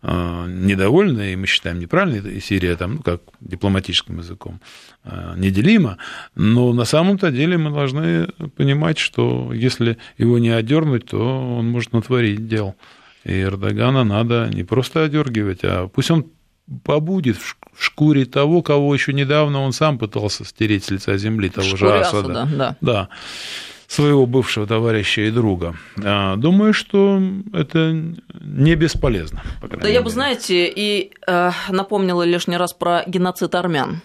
[0.03, 4.59] э, недовольны, и мы считаем неправильно, и Сирия там, ну, как дипломатическим языком,
[5.03, 5.97] э, неделима,
[6.35, 11.93] но на самом-то деле мы должны понимать, что если его не одернуть, то он может
[11.93, 12.75] натворить дел.
[13.23, 16.27] И Эрдогана надо не просто одергивать, а пусть он
[16.83, 21.75] побудет в шкуре того, кого еще недавно он сам пытался стереть с лица земли, того
[21.75, 22.43] же Асада.
[22.43, 22.75] Асада, да.
[22.81, 23.09] да
[23.87, 25.75] своего бывшего товарища и друга.
[26.03, 27.21] А, Думаю, что
[27.53, 27.93] это
[28.41, 29.41] не бесполезно.
[29.61, 30.09] Да я бы, мере.
[30.09, 34.01] знаете, и э, напомнила лишний раз про геноцид армян.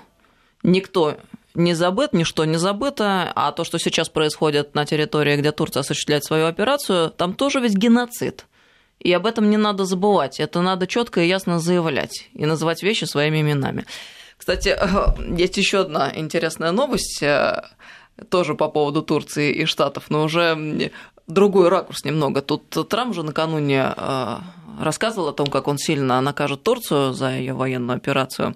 [0.63, 1.17] Никто
[1.55, 6.25] не забыт, ничто не забыто, а то, что сейчас происходит на территории, где Турция осуществляет
[6.25, 8.47] свою операцию, там тоже ведь геноцид.
[9.01, 10.39] И об этом не надо забывать.
[10.39, 13.85] Это надо четко и ясно заявлять и называть вещи своими именами.
[14.39, 17.23] Кстати, э, есть еще одна интересная новость,
[18.29, 20.91] тоже по поводу Турции и Штатов, но уже
[21.27, 22.43] другой ракурс немного.
[22.43, 24.37] Тут Трамп же накануне э,
[24.81, 28.55] рассказывал о том, как он сильно накажет Турцию за ее военную операцию.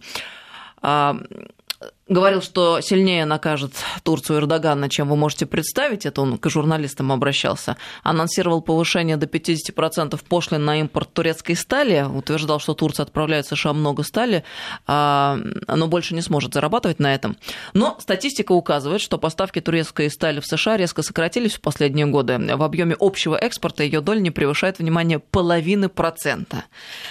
[2.08, 3.72] Говорил, что сильнее накажет
[4.04, 10.16] Турцию Эрдогана, чем вы можете представить, это он к журналистам обращался, анонсировал повышение до 50%
[10.28, 14.44] пошлин на импорт турецкой стали, утверждал, что Турция отправляет в США много стали,
[14.86, 17.36] а, но больше не сможет зарабатывать на этом.
[17.74, 22.38] Но статистика указывает, что поставки турецкой стали в США резко сократились в последние годы.
[22.38, 26.66] В объеме общего экспорта ее доля не превышает, внимание, половины процента.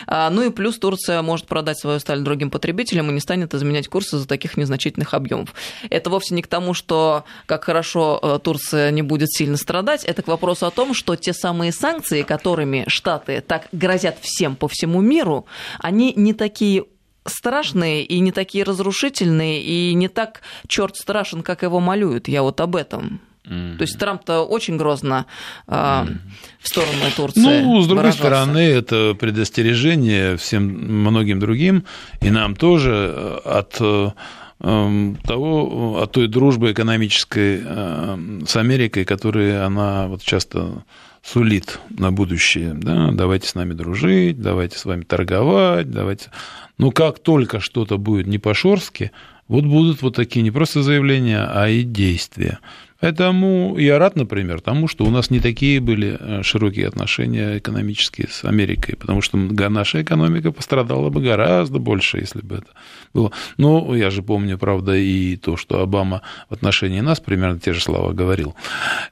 [0.07, 3.89] А, Ну и плюс Турция может продать свою сталь другим потребителям и не станет изменять
[3.89, 5.53] курсы за таких незначительных объемов.
[5.89, 10.21] Это вовсе не к тому, что как хорошо э, Турция не будет сильно страдать, это
[10.21, 15.01] к вопросу о том, что те самые санкции, которыми Штаты так грозят всем по всему
[15.01, 15.45] миру,
[15.79, 16.83] они не такие
[17.25, 22.27] страшные и не такие разрушительные, и не так черт страшен, как его малюют.
[22.27, 23.19] Я вот об этом.
[23.45, 23.77] Mm-hmm.
[23.77, 25.25] То есть Трамп-то очень грозно
[25.67, 26.17] э, mm-hmm.
[26.59, 27.41] в сторону Турции.
[27.41, 28.17] Ну, с другой выражался.
[28.17, 31.85] стороны, это предостережение всем многим другим,
[32.21, 34.11] и нам тоже э, от э,
[34.59, 40.83] того, от той дружбы экономической э, с Америкой, которую она вот часто
[41.21, 42.73] сулит на будущее.
[42.73, 43.11] Да?
[43.11, 46.29] Давайте с нами дружить, давайте с вами торговать, давайте...
[46.77, 49.11] Но как только что-то будет не по-шорски,
[49.47, 52.59] вот будут вот такие не просто заявления, а и действия.
[52.99, 58.29] Поэтому я рад, например, тому, что у нас не такие были э, широкие отношения экономические
[58.29, 62.67] с Америкой, потому что наша экономика пострадала бы гораздо больше, если бы это
[63.13, 63.31] было.
[63.57, 67.81] Но я же помню, правда, и то, что Обама в отношении нас примерно те же
[67.81, 68.55] слова говорил.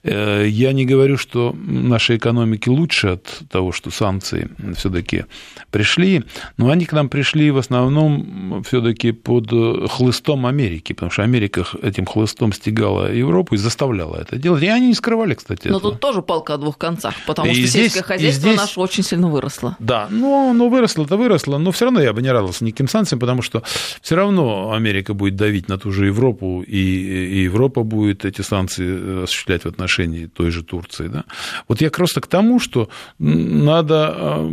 [0.04, 5.26] Э, я не говорю, что наши экономики лучше от того, что санкции все-таки
[5.72, 6.24] пришли,
[6.56, 9.50] но они к нам пришли в основном все-таки под
[9.92, 14.64] хлыстом Америки, потому что Америка этим хлыстом стегала Европу и заставляла это делать.
[14.64, 15.68] И они не скрывали, кстати.
[15.68, 15.92] Но этого.
[15.92, 18.58] тут тоже палка о двух концах, потому и что здесь, сельское хозяйство здесь...
[18.58, 19.76] наше очень сильно выросло.
[19.80, 23.42] Да, ну, ну выросло-то выросло, но все равно я бы не радовался никаким санкциям, потому
[23.42, 23.64] что
[24.02, 28.86] все равно Америка будет давить на ту же Европу, и, и Европа будет эти санкции
[28.88, 31.08] э, осуществлять в отношении той же Турции.
[31.08, 31.24] Да?
[31.68, 34.50] Вот я просто к тому, что надо э,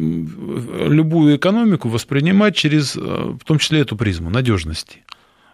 [0.89, 5.05] любую экономику воспринимать через, э, в том числе, эту призму надежности.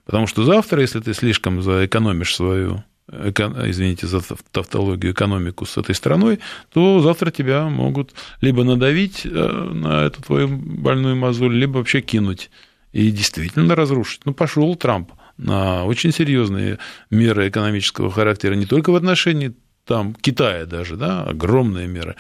[0.05, 6.41] Потому что завтра, если ты слишком заэкономишь свою извините за тавтологию, экономику с этой страной,
[6.73, 12.51] то завтра тебя могут либо надавить э, на эту твою больную мозоль, либо вообще кинуть
[12.93, 14.23] и действительно разрушить.
[14.25, 16.79] Ну, пошел Трамп на очень серьезные
[17.11, 19.55] меры экономического характера не только в отношении
[19.87, 22.17] там Китая даже, да, огромные меры,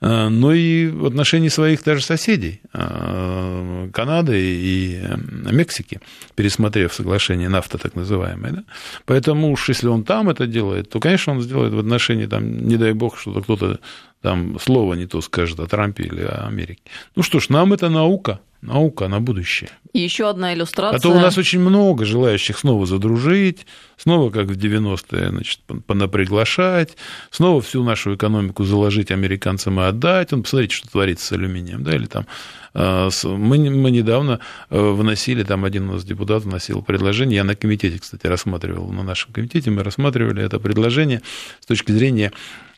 [0.00, 5.16] э, но и в отношении своих даже соседей, э, Канады и э,
[5.52, 6.00] Мексики,
[6.34, 8.52] пересмотрев соглашение нафта так называемое.
[8.52, 8.64] Да?
[9.04, 12.76] Поэтому уж если он там это делает, то, конечно, он сделает в отношении, там, не
[12.76, 13.78] дай бог, что кто-то
[14.22, 16.80] там слово не то скажет о Трампе или о Америке.
[17.16, 19.70] Ну что ж, нам это наука, наука на будущее.
[19.92, 20.98] И еще одна иллюстрация.
[20.98, 26.96] А то у нас очень много желающих снова задружить, снова, как в 90-е, значит, понаприглашать,
[27.30, 30.32] снова всю нашу экономику заложить американцам и отдать.
[30.32, 32.26] Он, посмотрите, что творится с алюминием, да, или там
[32.74, 37.54] а, мы, мы недавно э, выносили, там один у нас депутат вносил предложение, я на
[37.54, 41.22] комитете, кстати, рассматривал, на нашем комитете мы рассматривали это предложение
[41.60, 42.73] с точки зрения Э,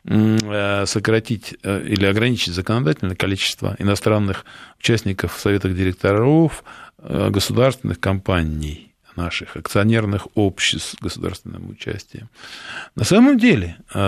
[0.87, 4.45] сократить э, или ограничить законодательное количество иностранных
[4.79, 6.62] участников в советах директоров
[6.99, 12.29] э, государственных компаний наших акционерных обществ с государственным участием.
[12.95, 14.05] На самом деле, вот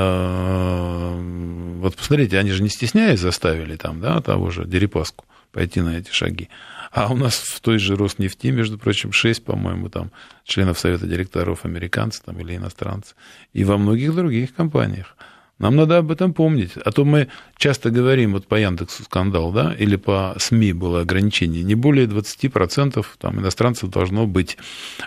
[1.96, 6.50] посмотрите, они же не стесняясь заставили там, да, того же Дерипаску пойти на эти шаги.
[6.90, 10.10] А у нас в той же Роснефти, между прочим, шесть, по-моему, там
[10.44, 13.14] членов Совета директоров американцы там, или иностранцы.
[13.52, 15.16] И во многих других компаниях.
[15.58, 16.72] Нам надо об этом помнить.
[16.84, 21.64] А то мы часто говорим, вот по Яндексу скандал, да, или по СМИ было ограничение,
[21.64, 24.56] не более 20% там, иностранцев должно быть.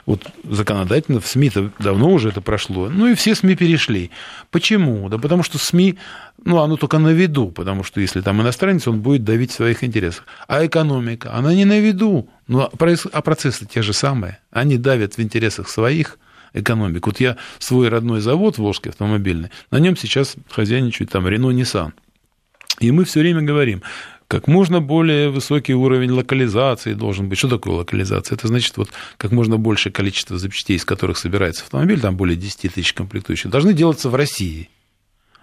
[0.05, 2.89] Вот законодательно в СМИ-то давно уже это прошло.
[2.89, 4.11] Ну и все СМИ перешли.
[4.49, 5.07] Почему?
[5.07, 5.97] Да потому что СМИ,
[6.43, 9.85] ну, оно только на виду, потому что если там иностранец, он будет давить в своих
[9.85, 10.25] интересах.
[10.47, 12.29] А экономика, она не на виду.
[12.47, 14.39] Ну, а процессы те же самые.
[14.51, 16.19] Они давят в интересах своих–
[16.53, 17.07] экономик.
[17.07, 21.93] Вот я свой родной завод Волжский автомобильный, на нем сейчас хозяйничает там Рено Nissan.
[22.79, 23.83] И мы все время говорим,
[24.27, 27.37] как можно более высокий уровень локализации должен быть.
[27.37, 28.37] Что такое локализация?
[28.37, 32.73] Это значит, вот как можно большее количество запчастей, из которых собирается автомобиль, там более 10
[32.73, 34.69] тысяч комплектующих, должны делаться в России.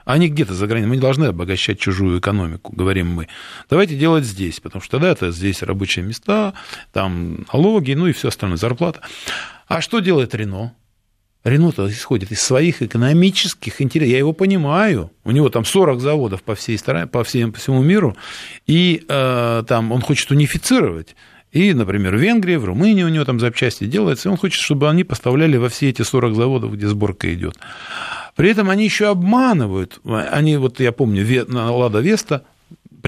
[0.07, 0.89] А не где-то за границей.
[0.89, 3.29] Мы не должны обогащать чужую экономику, говорим мы.
[3.69, 6.55] Давайте делать здесь, потому что тогда это здесь рабочие места,
[6.95, 9.03] там налоги, ну и все остальное, зарплата.
[9.67, 10.73] А что делает Рено?
[11.49, 14.13] Рено исходит из своих экономических интересов.
[14.13, 15.11] Я его понимаю.
[15.25, 18.17] У него там 40 заводов по, всей стране, по, всем, по всему миру,
[18.67, 21.15] и э, там он хочет унифицировать.
[21.51, 24.89] И, например, в Венгрии, в Румынии у него там запчасти делаются, и он хочет, чтобы
[24.89, 27.57] они поставляли во все эти 40 заводов, где сборка идет.
[28.37, 30.01] При этом они еще обманывают.
[30.05, 32.45] Они, вот я помню, Лада Веста,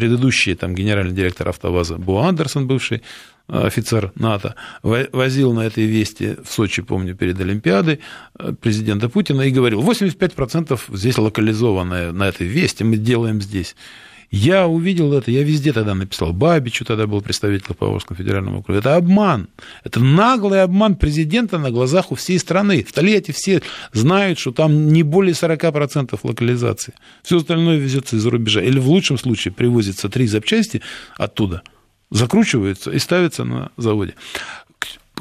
[0.01, 3.03] предыдущий там генеральный директор АвтоВАЗа Бо Андерсон, бывший,
[3.49, 8.01] офицер НАТО, возил на этой вести в Сочи, помню, перед Олимпиадой
[8.39, 13.77] э, президента Путина и говорил, 85% здесь локализованное на этой вести, мы делаем здесь.
[14.31, 18.79] Я увидел это, я везде тогда написал, Бабичу тогда был представитель по Волжскому федеральному округу.
[18.79, 19.49] Это обман.
[19.83, 22.85] Это наглый обман президента на глазах у всей страны.
[22.85, 23.61] В Тольятти все
[23.93, 26.95] знают, что там не более 40% локализации.
[27.23, 28.63] Все остальное везется из-за рубежа.
[28.63, 30.81] Или в лучшем случае привозится три запчасти
[31.17, 31.63] оттуда–
[32.11, 34.15] закручиваются и ставятся на заводе.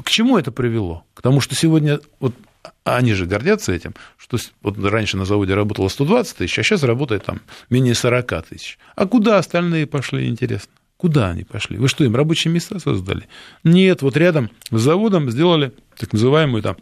[0.04, 1.04] чему это привело?
[1.14, 2.34] К тому, что сегодня, вот
[2.84, 7.24] они же гордятся этим, что вот раньше на заводе работало 120 тысяч, а сейчас работает
[7.24, 8.78] там менее 40 тысяч.
[8.96, 10.72] А куда остальные пошли, интересно?
[10.96, 11.78] Куда они пошли?
[11.78, 13.26] Вы что, им рабочие места создали?
[13.64, 16.76] Нет, вот рядом с заводом сделали так называемую там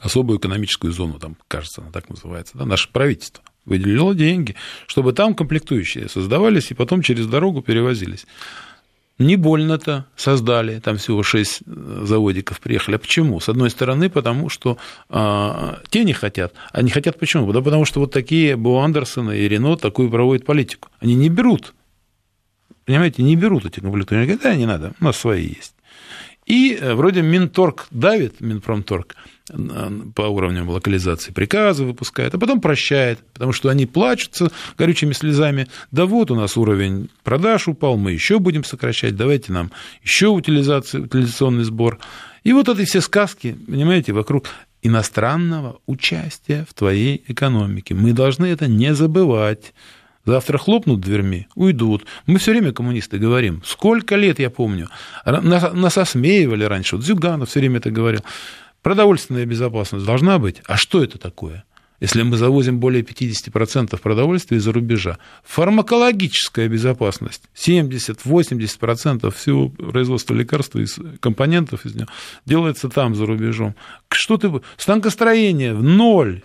[0.00, 4.54] особую экономическую зону, там, кажется, она так называется, да, наше правительство выделило деньги,
[4.86, 8.26] чтобы там комплектующие создавались и потом через дорогу перевозились.
[9.22, 12.96] Не больно-то создали, там всего шесть э, заводиков приехали.
[12.96, 13.40] А почему?
[13.40, 16.54] С одной стороны, потому что а, те не хотят.
[16.72, 17.52] Они хотят почему?
[17.52, 20.88] Да потому что вот такие Бо Андерсона и Рено такую проводят политику.
[21.00, 21.74] Они не берут,
[22.84, 24.24] понимаете, не берут эти комплектующие.
[24.24, 25.74] Они говорят, да, не надо, у нас свои есть.
[26.46, 29.14] И э, вроде Минторг давит, Минпромторг,
[30.14, 35.68] по уровням локализации приказы выпускает, а потом прощает, потому что они плачутся горючими слезами.
[35.90, 39.70] Да вот у нас уровень продаж упал, мы еще будем сокращать, давайте нам
[40.02, 41.98] еще утилизационный сбор.
[42.44, 44.46] И вот эти все сказки, понимаете, вокруг
[44.82, 47.94] иностранного участия в твоей экономике.
[47.94, 49.74] Мы должны это не забывать.
[50.24, 52.06] Завтра хлопнут дверьми, уйдут.
[52.26, 54.88] Мы все время, коммунисты, говорим, сколько лет я помню,
[55.26, 58.20] нас, нас осмеивали раньше, вот Зюганов все время это говорил.
[58.82, 60.60] Продовольственная безопасность должна быть.
[60.66, 61.64] А что это такое?
[62.00, 65.18] Если мы завозим более 50% продовольствия из-за рубежа.
[65.44, 67.44] Фармакологическая безопасность.
[67.54, 72.08] 70-80% всего производства лекарств из компонентов из него
[72.44, 73.76] делается там, за рубежом.
[74.08, 74.50] Что ты...
[74.78, 76.42] Станкостроение в ноль.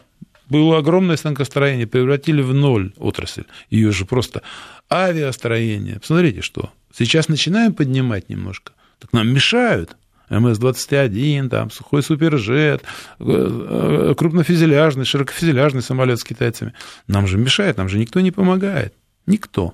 [0.50, 3.44] Было огромное станкостроение, превратили в ноль отрасль.
[3.70, 4.42] Ее же просто
[4.90, 6.00] авиастроение.
[6.00, 6.72] Посмотрите, что.
[6.94, 8.74] Сейчас начинаем поднимать немножко.
[9.00, 9.96] Так нам мешают.
[10.30, 12.84] МС-21, там, сухой суперджет,
[13.20, 16.74] э, э, крупнофюзеляжный, широкофюзеляжный самолет с китайцами.
[17.08, 18.94] Нам же мешает, нам же никто не помогает.
[19.26, 19.74] Никто.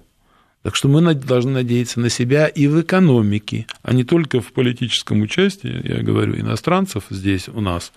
[0.62, 5.22] Так что мы должны надеяться на себя и в экономике, а не только в политическом
[5.22, 7.92] участии, я говорю, иностранцев здесь у нас,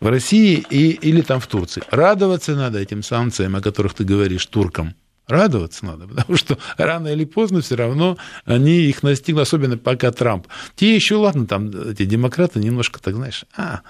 [0.00, 1.82] в России и, или там в Турции.
[1.90, 4.94] Радоваться надо этим санкциям, о которых ты говоришь, туркам–
[5.26, 10.46] Радоваться надо, потому что рано или поздно все равно они их настигнут, особенно пока Трамп.
[10.76, 13.80] Те еще, ладно, там эти демократы немножко, так знаешь, а,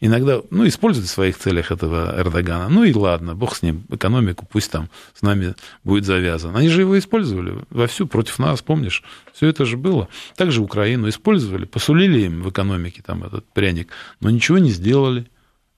[0.00, 2.70] иногда, ну, используют в своих целях этого Эрдогана.
[2.70, 6.56] Ну и ладно, бог с ним, экономику пусть там с нами будет завязан.
[6.56, 9.02] Они же его использовали вовсю против нас, помнишь?
[9.34, 10.08] Все это же было.
[10.36, 13.90] Также Украину использовали, посулили им в экономике там этот пряник,
[14.20, 15.26] но ничего не сделали.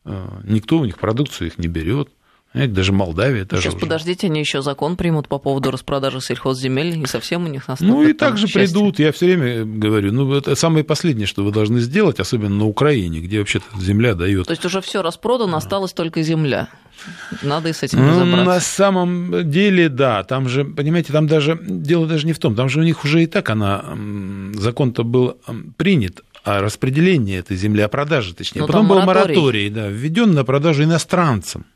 [0.04, 2.08] А, никто у них продукцию их не берет.
[2.52, 3.44] Это даже Молдавия.
[3.44, 3.82] Даже Сейчас уже.
[3.82, 7.94] подождите, они еще закон примут по поводу распродажи сельхозземель, не совсем у них наступит.
[7.94, 11.78] Ну и также придут, я все время говорю, ну это самое последнее, что вы должны
[11.78, 14.46] сделать, особенно на Украине, где вообще-то земля дает.
[14.46, 16.68] То есть уже все распродано, осталась только земля.
[17.42, 18.44] Надо и с этим ну, разобраться.
[18.44, 22.68] На самом деле, да, там же, понимаете, там даже дело даже не в том, там
[22.68, 23.84] же у них уже и так она,
[24.54, 25.36] закон-то был
[25.76, 28.62] принят о распределении этой земли, о продаже, точнее.
[28.62, 31.66] Ну, Потом был мораторий, мораторий да, введен на продажу иностранцам.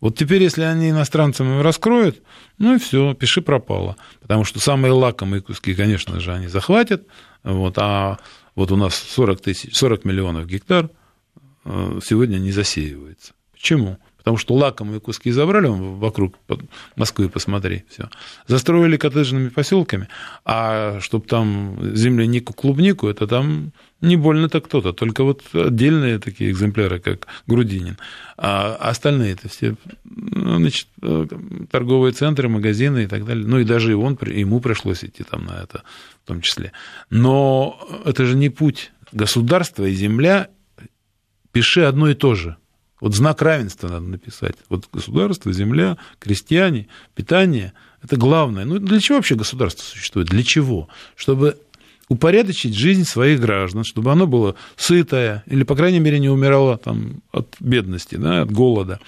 [0.00, 2.22] Вот теперь, если они иностранцам раскроют,
[2.58, 3.96] ну и все, пиши пропало.
[4.20, 7.06] Потому что самые лакомые куски, конечно же, они захватят.
[7.42, 8.18] Вот, а
[8.54, 10.90] вот у нас 40, тысяч, 40 миллионов гектар
[11.64, 13.32] э, сегодня не засеивается.
[13.52, 13.98] Почему?
[14.20, 16.36] Потому что лакомые куски забрали, вокруг
[16.96, 18.08] Москвы посмотри, все.
[18.46, 20.08] Застроили коттеджными поселками,
[20.44, 27.00] а чтобы там землянику, клубнику, это там не больно-то кто-то, только вот отдельные такие экземпляры,
[27.00, 27.98] как Грудинин.
[28.36, 30.88] А остальные это все ну, значит,
[31.70, 33.46] торговые центры, магазины и так далее.
[33.46, 35.82] Ну и даже и он, ему пришлось идти там на это
[36.24, 36.72] в том числе.
[37.10, 38.92] Но это же не путь.
[39.12, 40.48] Государство и земля,
[41.52, 42.56] пиши одно и то же.
[43.00, 44.54] Вот знак равенства надо написать.
[44.68, 48.64] Вот государство, земля, крестьяне, питание– это главное.
[48.64, 50.28] Ну, для чего вообще государство существует?
[50.28, 50.88] Для чего?
[51.16, 51.58] Чтобы
[52.08, 57.22] упорядочить жизнь своих граждан, чтобы оно было сытое, или, по крайней мере, не умирало там,
[57.32, 59.00] от бедности, да, от голода.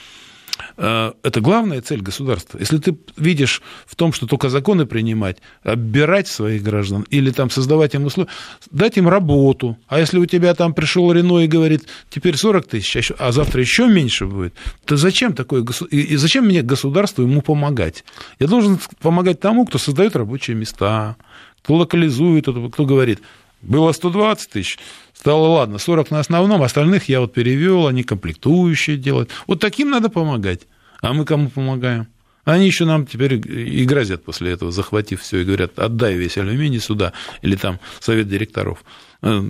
[0.76, 2.58] Э, это главная цель государства.
[2.58, 7.94] Если ты видишь в том, что только законы принимать, оббирать своих граждан или там создавать
[7.94, 8.30] им условия,
[8.70, 9.78] дать им работу.
[9.88, 13.60] А если у тебя там пришел Рено и говорит, теперь 40 тысяч, а, а завтра
[13.60, 18.04] еще меньше будет, то зачем такое и зачем мне государству ему помогать?
[18.38, 21.16] Я должен помогать тому, кто создает рабочие места,
[21.62, 23.20] кто локализует, кто говорит,
[23.62, 24.78] было 120 тысяч,
[25.14, 29.30] стало, ладно, 40 на основном, остальных я вот перевел, они комплектующие делают.
[29.46, 30.62] Вот таким надо помогать.
[31.00, 32.08] А мы кому помогаем?
[32.44, 36.80] Они еще нам теперь и грозят после этого, захватив все, и говорят, отдай весь алюминий
[36.80, 38.84] сюда, или там совет директоров.
[39.22, 39.40] Э,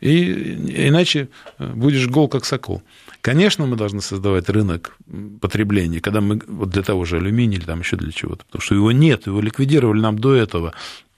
[0.00, 2.82] и, иначе будешь гол, как сокол.
[3.20, 4.96] Конечно, мы должны создавать рынок
[5.40, 8.76] потребления, когда мы вот для того же алюминия или там еще для чего-то, потому что
[8.76, 10.72] его нет, его ликвидировали нам до этого,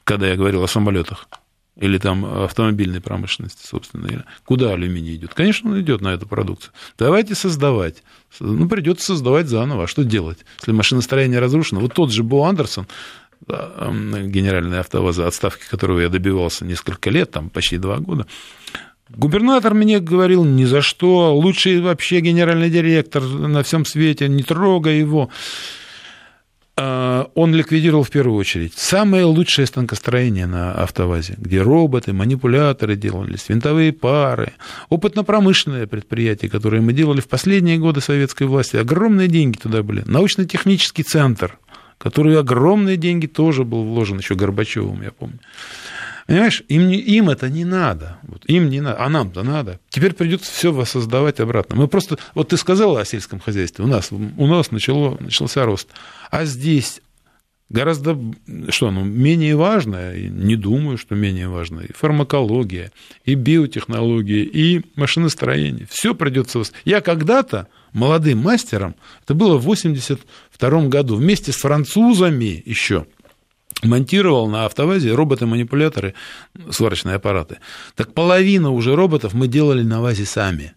[0.05, 1.29] когда я говорил о самолетах.
[1.77, 4.25] Или там автомобильной промышленности, собственно.
[4.45, 5.35] Куда алюминий идет?
[5.35, 6.73] Конечно, он идет на эту продукцию.
[6.99, 8.03] Давайте создавать.
[8.41, 9.85] Ну, придется создавать заново.
[9.85, 11.81] А что делать, если машиностроение разрушено?
[11.81, 12.87] Вот тот же Бо Андерсон,
[13.49, 18.27] генеральный автоваза, отставки которого я добивался несколько лет, там почти два года,
[19.15, 24.99] Губернатор мне говорил ни за что, лучший вообще генеральный директор на всем свете, не трогай
[24.99, 25.29] его.
[26.75, 33.49] А, он ликвидировал в первую очередь самое лучшее станкостроение на автовазе, где роботы, манипуляторы делались,
[33.49, 34.55] винтовые пары,
[34.89, 38.77] опытно-промышленное предприятие, которое мы делали в последние годы советской власти.
[38.77, 40.03] Огромные деньги туда были.
[40.07, 41.59] Научно-технический центр,
[41.99, 45.41] который огромные деньги тоже был вложен еще Горбачевым, я помню.
[46.33, 48.17] Понимаешь, им, не, им это не надо.
[48.23, 49.81] Вот, им не надо, а нам-то надо.
[49.91, 51.77] Теперь придется все воссоздавать обратно.
[51.77, 55.91] Мы просто, вот ты сказала о сельском хозяйстве, у нас, у нас начало, начался рост.
[56.31, 57.03] А здесь
[57.69, 58.19] гораздо,
[58.71, 62.93] что, ну, менее важное, не думаю, что менее важное, и фармакология,
[63.27, 65.87] и биотехнология, и машиностроение.
[65.91, 66.63] Все придется...
[66.87, 73.05] Я когда-то молодым мастером, это было в 82 году, вместе с французами еще,
[73.83, 76.15] монтировал на автовазе роботы-манипуляторы,
[76.71, 77.59] сварочные аппараты.
[77.95, 80.75] Так половину уже роботов мы делали на ВАЗе сами.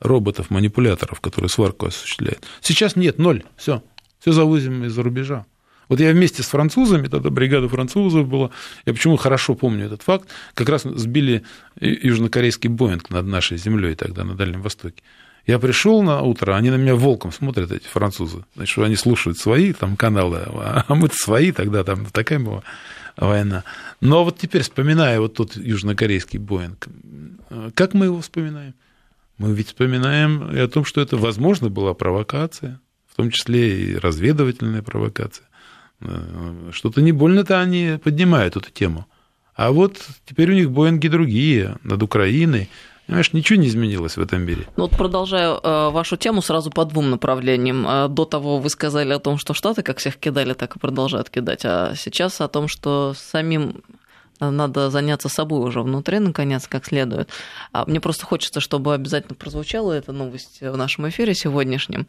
[0.00, 2.44] Роботов-манипуляторов, которые сварку осуществляют.
[2.60, 3.82] Сейчас нет, ноль, все.
[4.18, 5.46] Все завозим из-за рубежа.
[5.90, 8.50] Вот я вместе с французами, тогда бригада французов была,
[8.86, 11.42] я почему хорошо помню этот факт, как раз сбили
[11.80, 15.02] южнокорейский Боинг над нашей землей тогда на Дальнем Востоке.
[15.46, 18.44] Я пришел на утро, они на меня волком смотрят, эти французы.
[18.54, 22.62] Значит, что они слушают свои там каналы, а мы-то свои, тогда там такая была
[23.16, 23.64] война.
[24.00, 26.88] Но вот теперь, вспоминая вот тот южнокорейский Боинг,
[27.74, 28.74] как мы его вспоминаем?
[29.38, 32.80] Мы ведь вспоминаем и о том, что это, возможно, была провокация,
[33.10, 35.46] в том числе и разведывательная провокация.
[36.72, 39.06] Что-то не больно-то они поднимают эту тему.
[39.54, 42.70] А вот теперь у них Боинги другие над Украиной,
[43.10, 44.68] Понимаешь, ничего не изменилось в этом мире.
[44.76, 47.84] Ну вот продолжаю э, вашу тему сразу по двум направлениям.
[47.84, 51.28] Э, до того вы сказали о том, что Штаты как всех кидали, так и продолжают
[51.28, 53.82] кидать, а сейчас о том, что самим
[54.38, 57.28] надо заняться собой уже внутри, наконец, как следует.
[57.72, 62.06] А мне просто хочется, чтобы обязательно прозвучала эта новость в нашем эфире сегодняшнем.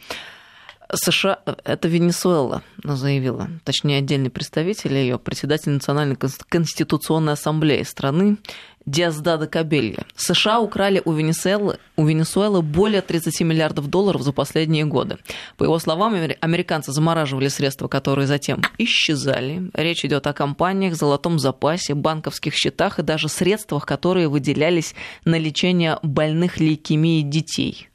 [0.93, 8.37] США, это Венесуэла заявила, точнее отдельный представитель ее, председатель Национальной конституционной ассамблеи страны
[8.85, 10.05] Диаздада Кабелья.
[10.15, 15.17] США украли у Венесуэлы, у Венесуэлы более 30 миллиардов долларов за последние годы.
[15.57, 19.69] По его словам, американцы замораживали средства, которые затем исчезали.
[19.73, 25.99] Речь идет о компаниях, золотом запасе, банковских счетах и даже средствах, которые выделялись на лечение
[26.01, 27.90] больных лейкемией детей.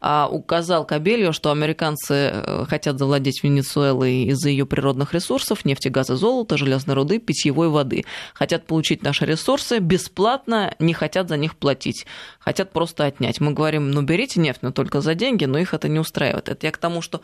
[0.00, 6.16] А, указал Кабельо, что американцы э, хотят завладеть Венесуэлой из-за ее природных ресурсов, нефти, газа,
[6.16, 8.04] золота, железной руды, питьевой воды.
[8.34, 12.06] Хотят получить наши ресурсы бесплатно, не хотят за них платить.
[12.38, 13.40] Хотят просто отнять.
[13.40, 16.48] Мы говорим, ну берите нефть, но только за деньги, но их это не устраивает.
[16.48, 17.20] Это я к тому, что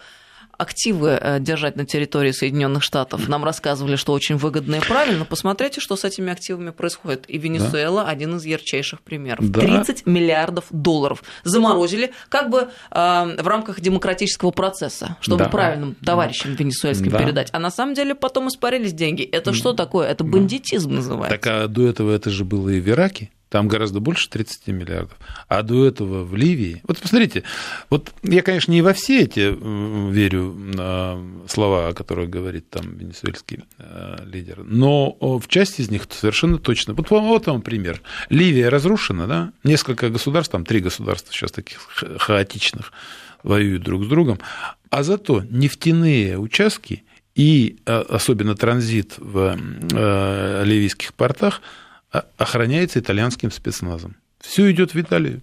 [0.63, 3.29] активы э, держать на территории Соединенных Штатов.
[3.29, 5.25] Нам рассказывали, что очень выгодно и правильно.
[5.25, 7.25] Посмотрите, что с этими активами происходит.
[7.29, 8.09] И Венесуэла да.
[8.09, 9.51] один из ярчайших примеров.
[9.51, 9.61] Да.
[9.61, 15.51] 30 миллиардов долларов заморозили как бы э, в рамках демократического процесса, чтобы да.
[15.51, 17.19] правильным товарищам венесуэльским да.
[17.19, 17.49] передать.
[17.53, 19.23] А на самом деле потом испарились деньги.
[19.23, 20.09] Это что такое?
[20.09, 21.37] Это бандитизм называется.
[21.37, 23.31] Так а до этого это же было и в Ираке.
[23.53, 25.19] Там гораздо больше 30 миллиардов.
[25.47, 26.81] А до этого в Ливии...
[26.85, 27.43] Вот посмотрите,
[27.91, 29.55] вот я, конечно, не во все эти
[30.11, 30.57] верю
[31.51, 36.95] слова, о которых говорит там венесуэльский э, лидер, но в части из них совершенно точно.
[36.95, 38.01] Вот, вот вам пример.
[38.31, 39.53] Ливия разрушена, да?
[39.65, 41.79] Несколько государств, там три государства сейчас таких
[42.21, 42.91] хаотичных,
[43.43, 44.39] воюют друг с другом,
[44.89, 49.59] а зато нефтяные участки и э, особенно транзит в
[50.65, 51.61] ливийских портах–
[52.37, 54.17] охраняется итальянским спецназом.
[54.41, 55.43] Все идет в Италию.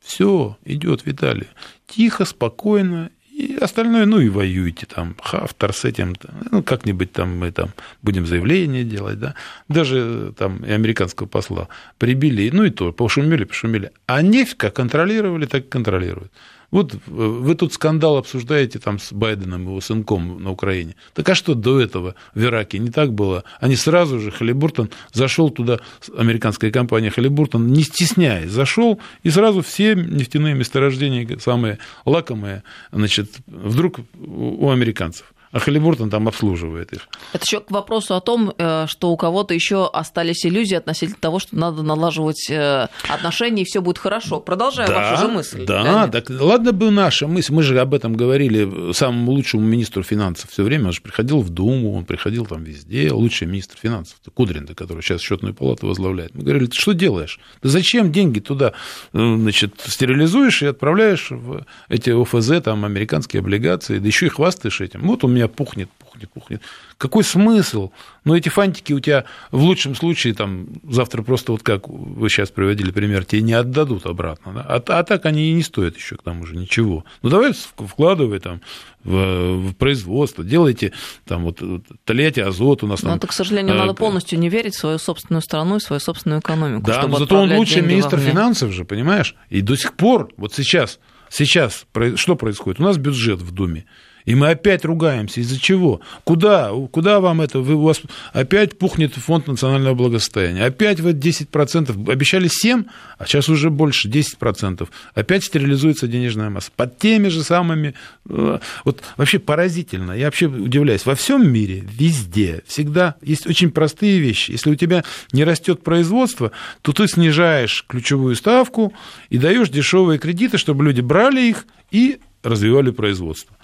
[0.00, 1.48] Все идет в Италию.
[1.86, 3.10] Тихо, спокойно.
[3.30, 6.16] И остальное, ну и воюйте там, Хафтар с этим,
[6.50, 7.68] ну как-нибудь там мы там
[8.00, 9.34] будем заявление делать, да.
[9.68, 13.90] Даже там и американского посла прибили, ну и то, пошумели, пошумели.
[14.06, 16.32] А нефть как контролировали, так и контролируют.
[16.70, 20.96] Вот вы тут скандал обсуждаете там с Байденом, его сынком на Украине.
[21.14, 23.44] Так а что до этого в Ираке не так было?
[23.60, 25.80] Они сразу же, Халибуртон зашел туда,
[26.16, 32.62] американская компания Халибуртон, не стесняясь, зашел, и сразу все нефтяные месторождения, самые лакомые,
[32.92, 35.32] значит, вдруг у американцев.
[35.52, 37.08] А Халибуртон там обслуживает их.
[37.32, 41.38] Это еще к вопросу о том, э, что у кого-то еще остались иллюзии относительно того,
[41.38, 44.40] что надо налаживать э, отношения, и все будет хорошо.
[44.40, 45.64] Продолжаю да, вашу же мысль.
[45.64, 46.12] Да, Леонид.
[46.12, 47.52] так ладно бы наша мысль.
[47.52, 50.86] Мы же об этом говорили самому лучшему министру финансов все время.
[50.86, 53.10] Он же приходил в Думу, он приходил там везде.
[53.12, 56.34] Лучший министр финансов, Кудрин, который сейчас счетную палату возглавляет.
[56.34, 57.38] Мы говорили, ты что делаешь?
[57.60, 58.72] Ты зачем деньги туда
[59.12, 64.80] э, значит, стерилизуешь и отправляешь в эти ОФЗ, там, американские облигации, да еще и хвастаешь
[64.80, 65.02] этим.
[65.02, 66.62] Вот у меня пухнет, пухнет, пухнет.
[66.98, 67.90] Какой смысл?
[68.24, 72.50] Ну, эти фантики у тебя в лучшем случае там завтра просто вот как вы сейчас
[72.50, 74.52] приводили пример, тебе не отдадут обратно.
[74.54, 74.62] Да?
[74.62, 77.04] А, а так они и не стоят еще к тому же ничего.
[77.22, 78.60] Ну, давай вкладывай там
[79.04, 80.92] в, в производство, делайте
[81.24, 81.62] там вот
[82.04, 83.10] Тольятти Азот у нас там.
[83.10, 86.00] Но это, к сожалению, э, надо полностью не верить в свою собственную страну и свою
[86.00, 86.86] собственную экономику.
[86.86, 89.34] Да, но зато он лучший министр финансов же, понимаешь?
[89.50, 91.86] И до сих пор, вот сейчас, сейчас
[92.16, 92.80] что происходит?
[92.80, 93.84] У нас бюджет в Думе.
[94.26, 95.40] И мы опять ругаемся.
[95.40, 96.00] Из-за чего?
[96.24, 96.72] Куда?
[96.90, 97.60] Куда вам это?
[97.60, 98.02] Вы, у вас
[98.32, 100.64] опять пухнет фонд национального благосостояния.
[100.64, 102.10] Опять вы 10%.
[102.10, 102.84] Обещали 7,
[103.18, 104.86] а сейчас уже больше, 10%.
[105.14, 106.70] Опять стерилизуется денежная масса.
[106.74, 107.94] Под теми же самыми...
[108.28, 110.10] Э, вот вообще поразительно.
[110.10, 111.06] Я вообще удивляюсь.
[111.06, 114.50] Во всем мире, везде, всегда есть очень простые вещи.
[114.50, 116.50] Если у тебя не растет производство,
[116.82, 118.92] то ты снижаешь ключевую ставку
[119.30, 123.56] и даешь дешевые кредиты, чтобы люди брали их и развивали производство.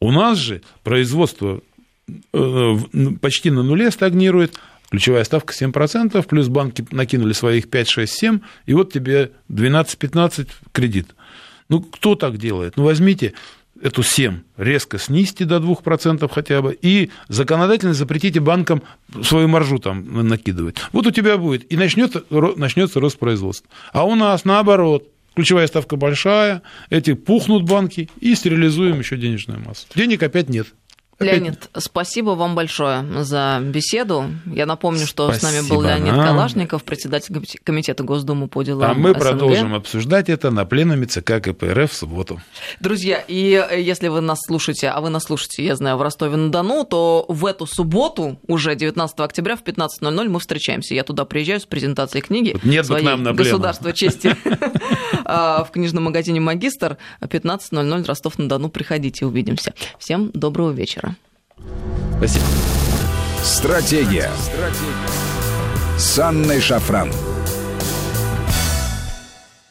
[0.00, 1.60] У нас же производство
[2.32, 2.76] э,
[3.20, 4.58] почти на нуле стагнирует,
[4.90, 11.14] ключевая ставка 7%, плюс банки накинули своих 5, 6, 7, и вот тебе 12-15 кредит.
[11.68, 12.76] Ну, кто так делает?
[12.76, 13.34] Ну, возьмите
[13.82, 18.82] эту 7 резко снизьте до 2% хотя бы, и законодательно запретите банкам
[19.22, 20.76] свою маржу там накидывать.
[20.92, 23.68] Вот у тебя будет, и начнется, начнется рост производства.
[23.92, 25.08] А у нас наоборот–
[25.38, 29.86] ключевая ставка большая, эти пухнут банки и стерилизуем еще денежную массу.
[29.94, 30.66] Денег опять нет.
[31.20, 34.26] Леонид, спасибо вам большое за беседу.
[34.46, 36.26] Я напомню, что спасибо с нами был Леонид нам.
[36.26, 39.18] Калашников, председатель комитета Госдумы по делам А мы СНГ.
[39.18, 42.40] продолжим обсуждать это на пленуме ЦК КПРФ в субботу.
[42.78, 47.24] Друзья, и если вы нас слушаете, а вы нас слушаете, я знаю, в Ростове-на-Дону, то
[47.28, 50.94] в эту субботу, уже 19 октября в 15.00 мы встречаемся.
[50.94, 54.36] Я туда приезжаю с презентацией книги вот нет своей нам на «Государство чести»
[55.28, 56.96] в книжном магазине «Магистр».
[57.20, 58.70] 15.00 Ростов-на-Дону.
[58.70, 59.74] Приходите, увидимся.
[59.98, 61.16] Всем доброго вечера.
[62.16, 62.44] Спасибо.
[63.42, 64.30] Стратегия.
[64.38, 65.98] Стратегия.
[65.98, 67.10] С Анной Шафран.